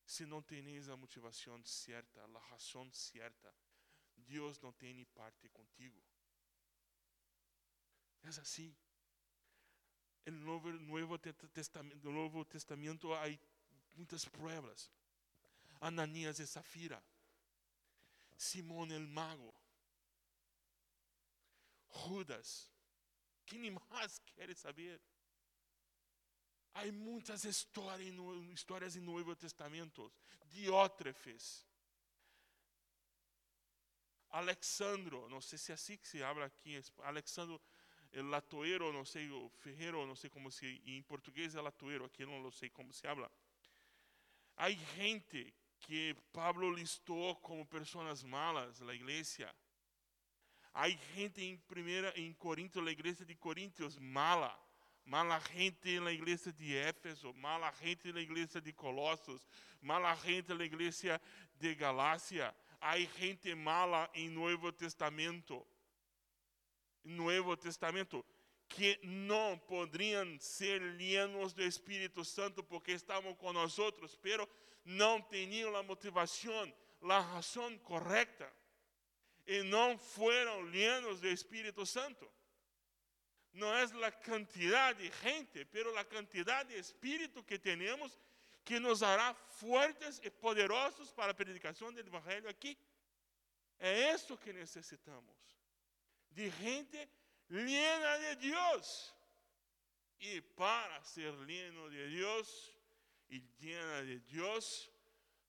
Se 0.06 0.26
não 0.26 0.42
tenéis 0.42 0.90
a 0.90 0.98
motivação 0.98 1.64
certa, 1.64 2.24
a 2.24 2.40
razão 2.40 2.92
certa, 2.92 3.54
Deus 4.16 4.60
não 4.60 4.74
tem 4.74 5.06
parte 5.06 5.48
contigo. 5.50 6.04
É 8.24 8.28
assim 8.30 8.76
el 10.30 10.46
Nuevo, 10.46 10.72
Nuevo, 10.72 11.18
Testamento, 11.18 12.12
Nuevo 12.12 12.46
Testamento 12.46 13.16
hay 13.16 13.40
muitas 13.96 14.26
pruebas. 14.26 14.92
Ananías 15.82 16.40
e 16.40 16.46
Zafira, 16.46 17.02
Simón 18.40 18.90
el 18.92 19.06
mago, 19.06 19.54
Judas. 21.90 22.72
Quem 23.46 23.72
mais 23.72 24.20
quer 24.20 24.56
saber? 24.56 25.02
Há 26.74 26.86
muitas 26.92 27.44
histórias 27.44 28.14
no, 28.14 28.42
Novo 29.02 29.36
Testamento. 29.36 30.14
Diótrefes. 30.46 31.66
Alexandro, 34.30 35.28
não 35.28 35.42
sei 35.42 35.58
se 35.58 35.72
é 35.72 35.76
assim 35.76 35.98
que 35.98 36.08
se 36.08 36.24
habla 36.24 36.46
aqui, 36.46 36.80
Alexandro 37.00 37.62
el 38.12 38.30
latoeiro, 38.32 38.94
não 38.94 39.04
sei, 39.04 39.30
o 39.30 39.50
ferreiro, 39.50 40.06
não 40.06 40.16
sei 40.16 40.30
como 40.30 40.50
se, 40.50 40.82
em 40.86 41.04
português 41.04 41.56
é 41.56 41.62
latoeiro, 41.62 42.06
aqui 42.06 42.26
não 42.26 42.50
sei 42.52 42.70
como 42.70 42.94
se 42.94 43.06
habla. 43.06 43.30
Há 44.56 44.70
gente 44.72 45.54
que 45.80 46.16
Pablo 46.34 46.72
listou 46.72 47.36
como 47.38 47.66
pessoas 47.66 48.24
malas 48.24 48.80
na 48.82 48.94
igreja. 48.94 49.54
Há 50.74 50.90
gente 50.90 51.42
em 51.42 51.58
primeira 51.58 52.14
em 52.16 52.34
Corinto, 52.34 52.82
na 52.82 52.92
igreja 52.92 53.26
de 53.26 53.36
Coríntios, 53.36 53.98
mala. 53.98 54.58
Mala 55.06 55.40
gente 55.40 56.00
na 56.00 56.12
igreja 56.12 56.54
de 56.54 56.76
Éfeso, 56.76 57.34
mala 57.34 57.72
gente 57.82 58.12
na 58.14 58.22
igreja 58.22 58.62
de 58.62 58.72
Colossos, 58.72 59.48
mala 59.82 60.14
gente 60.16 60.54
na 60.54 60.64
igreja 60.64 61.20
de 61.56 61.74
Galácia. 61.74 62.56
Há 62.80 63.00
gente 63.00 63.56
mala 63.56 64.10
em 64.14 64.30
Novo 64.30 64.72
Testamento. 64.72 65.66
Novo 67.04 67.58
Testamento 67.58 68.24
que 68.68 69.00
não 69.02 69.58
poderiam 69.58 70.40
ser 70.40 70.80
llenos 70.96 71.54
do 71.54 71.64
Espírito 71.64 72.24
Santo 72.24 72.64
porque 72.64 72.92
estavam 72.92 73.34
com 73.34 73.52
nós 73.52 73.80
outros, 73.80 74.16
pero 74.22 74.48
não 74.90 75.22
tinham 75.22 75.76
a 75.76 75.84
motivação, 75.84 76.74
a 77.04 77.20
razão 77.20 77.78
correta 77.80 78.52
e 79.46 79.62
não 79.62 79.98
foram 79.98 80.66
llenos 80.66 81.22
do 81.22 81.28
Espírito 81.28 81.86
Santo. 81.86 82.30
Não 83.54 83.72
é 83.76 83.84
a 83.84 84.12
quantidade 84.12 85.08
de 85.08 85.16
gente, 85.22 85.64
pero 85.66 85.96
a 85.98 86.04
quantidade 86.04 86.70
de 86.70 86.80
Espírito 86.80 87.44
que 87.44 87.60
temos 87.60 88.18
que 88.66 88.80
nos 88.80 89.04
hará 89.04 89.34
fortes 89.34 90.20
e 90.24 90.30
poderosos 90.30 91.12
para 91.12 91.32
a 91.32 91.36
predicação 91.36 91.94
do 91.94 92.00
Evangelho 92.00 92.50
aqui. 92.50 92.78
É 93.80 94.14
isso 94.14 94.38
que 94.38 94.52
necessitamos. 94.52 95.36
De 96.32 96.50
gente 96.50 97.10
llena 97.50 98.18
de 98.18 98.50
Deus. 98.50 99.14
E 100.20 100.42
para 100.42 101.02
ser 101.04 101.34
lleno 101.46 101.90
de 101.90 102.10
Deus 102.10 102.79
e 103.30 103.40
llena 103.60 104.04
de 104.06 104.20
Deus, 104.20 104.90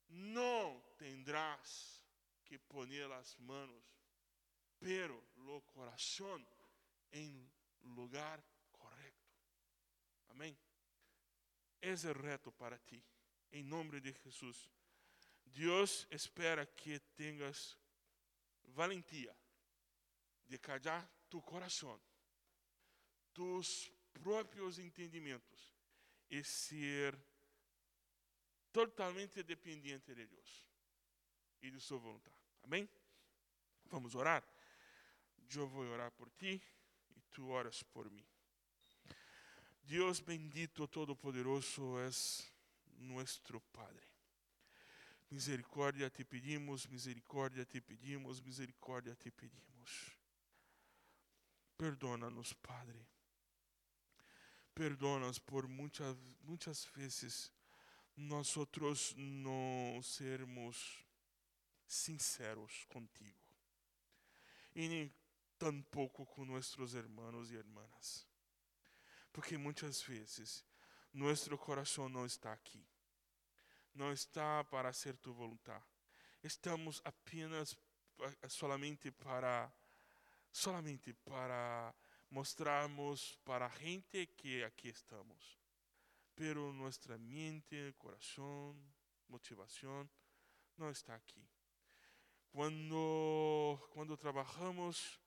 não 0.09 0.81
tendrás 0.99 2.05
que 2.45 2.59
poner 2.59 3.11
as 3.12 3.39
manos, 3.39 3.85
pero 4.78 5.22
lo 5.37 5.62
corazón 5.62 6.47
en 7.12 7.51
lugar 7.81 8.45
correcto. 8.72 9.35
Amém? 10.28 10.57
Esse 11.81 12.09
é 12.09 12.11
o 12.11 12.14
reto 12.14 12.53
para 12.53 12.78
ti, 12.78 13.03
em 13.53 13.62
nome 13.62 14.01
de 14.01 14.12
Jesus. 14.12 14.70
Deus 15.47 16.07
espera 16.11 16.66
que 16.66 17.01
tenhas 17.16 17.78
valentia 18.64 19.35
de 20.47 20.59
callar 20.59 21.09
tu 21.28 21.41
coração, 21.43 22.01
tus 23.33 23.91
próprios 24.12 24.78
entendimentos 24.78 25.74
e 26.28 26.45
ser 26.45 27.18
totalmente 28.73 29.43
dependente 29.43 30.14
de 30.14 30.27
Deus 30.27 30.66
e 31.62 31.71
de 31.71 31.81
sua 31.81 31.99
vontade. 31.99 32.37
Amém? 32.62 32.89
Vamos 33.87 34.14
orar? 34.14 34.45
Eu 35.53 35.66
vou 35.66 35.85
orar 35.85 36.12
por 36.12 36.31
ti 36.31 36.62
e 37.16 37.21
tu 37.31 37.49
oras 37.49 37.83
por 37.83 38.09
mim. 38.11 38.25
Deus 39.83 40.21
bendito, 40.21 40.87
todo-poderoso, 40.87 41.99
és 41.99 42.49
nuestro 42.99 43.61
Padre. 43.73 44.07
Misericórdia 45.31 46.11
te 46.11 46.25
pedimos, 46.25 46.87
misericórdia 46.87 47.64
te 47.64 47.81
pedimos, 47.81 48.41
misericórdia 48.41 49.16
te 49.16 49.33
pedimos. 49.33 50.16
Perdona-nos, 51.77 52.53
Padre. 52.55 53.05
Perdona-nos 54.75 55.41
por 55.41 55.66
muitas, 55.66 56.16
muitas 56.43 56.87
vezes 56.95 57.53
nós 58.21 58.57
outros 58.57 59.14
não 59.16 60.03
sermos 60.03 61.05
sinceros 61.87 62.85
contigo. 62.89 63.39
E 64.75 64.89
nem 64.89 65.14
tampouco 65.59 66.27
com 66.27 66.45
nossos 66.45 66.95
irmãos 66.95 67.51
e 67.51 67.55
irmãs. 67.55 68.27
Porque 69.33 69.57
muitas 69.57 70.03
vezes 70.03 70.64
nosso 71.12 71.57
coração 71.57 72.09
não 72.09 72.27
está 72.27 72.53
aqui. 72.53 72.87
Não 73.95 74.12
está 74.12 74.62
para 74.64 74.93
ser 74.93 75.16
tu 75.16 75.33
vontade. 75.33 75.85
Estamos 76.43 77.01
apenas 77.05 77.77
solamente 78.49 79.11
para 79.11 79.73
solamente 80.53 81.12
para 81.12 81.95
mostrarmos 82.31 83.39
para 83.45 83.66
a 83.66 83.79
gente 83.79 84.27
que 84.27 84.62
aqui 84.62 84.89
estamos. 84.89 85.59
Pero 86.41 86.72
nossa 86.72 87.18
mente, 87.18 87.93
coração, 87.99 88.74
motivação 89.28 90.09
não 90.74 90.91
está 90.91 91.14
aqui. 91.14 91.47
Quando 92.49 93.78
quando 93.91 94.16
trabalhamos, 94.16 95.20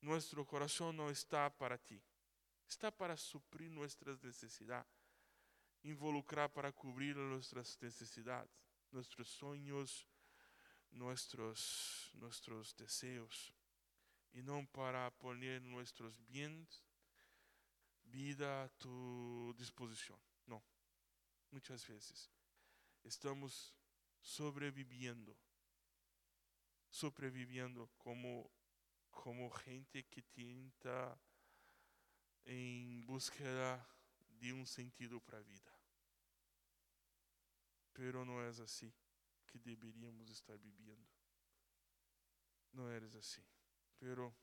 nosso 0.00 0.44
coração 0.44 0.92
não 0.92 1.10
está 1.10 1.50
para 1.50 1.76
ti. 1.76 2.00
Está 2.68 2.92
para 2.92 3.16
suprir 3.16 3.68
nossas 3.68 4.20
necessidades, 4.22 4.94
involucrar 5.82 6.50
para 6.50 6.70
cobrir 6.70 7.16
nossas 7.16 7.76
necessidades, 7.80 8.54
nossos 8.92 9.28
sonhos, 9.28 10.06
nossos 10.88 12.12
nossos 12.14 12.72
desejos 12.74 13.52
e 14.32 14.40
não 14.40 14.64
para 14.66 15.10
poner 15.10 15.60
nossos 15.62 16.16
bens, 16.20 16.85
vida 18.16 18.64
a 18.64 18.68
tu 18.70 19.54
disposição. 19.58 20.18
Não. 20.46 20.62
Muitas 21.50 21.84
vezes 21.84 22.30
estamos 23.04 23.74
sobrevivendo, 24.22 25.38
sobrevivendo 26.90 27.86
como 27.98 28.50
como 29.10 29.50
gente 29.64 30.02
que 30.04 30.22
tenta 30.22 31.20
em 32.46 33.02
busca 33.04 33.86
de 34.38 34.52
um 34.52 34.64
sentido 34.64 35.20
para 35.20 35.38
a 35.38 35.42
vida. 35.42 35.72
Pero 37.92 38.24
não 38.24 38.40
é 38.40 38.48
assim 38.48 38.92
que 39.46 39.58
deveríamos 39.58 40.30
estar 40.30 40.56
vivendo. 40.56 41.08
Não 42.72 42.90
eres 42.90 43.14
assim. 43.14 43.44
Pero 43.98 44.34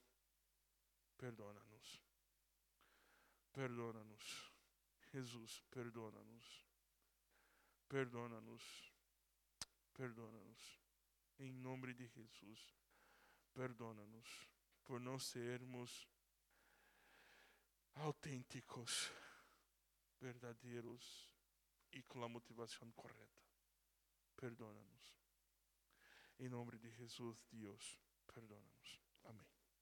perdona-nos. 1.17 2.12
Perdona-nos. 3.54 4.51
Jesus, 5.12 5.62
perdona-nos. 5.70 6.66
Perdona-nos. 7.88 8.91
Perdona-nos. 9.93 10.82
Em 11.39 11.51
nome 11.51 11.93
de 11.93 12.08
Jesus, 12.08 12.76
perdona-nos 13.54 14.49
por 14.84 14.99
não 14.99 15.20
sermos 15.20 16.08
autênticos, 17.95 19.12
verdadeiros 20.20 21.32
e 21.91 22.01
com 22.04 22.24
a 22.24 22.30
motivação 22.30 22.91
correta. 22.93 23.43
Perdona-nos. 24.36 25.14
Em 26.39 26.49
nome 26.49 26.78
de 26.80 26.89
Jesus, 26.89 27.45
Deus, 27.51 27.99
perdona-nos. 28.26 28.99
Amém. 29.24 29.53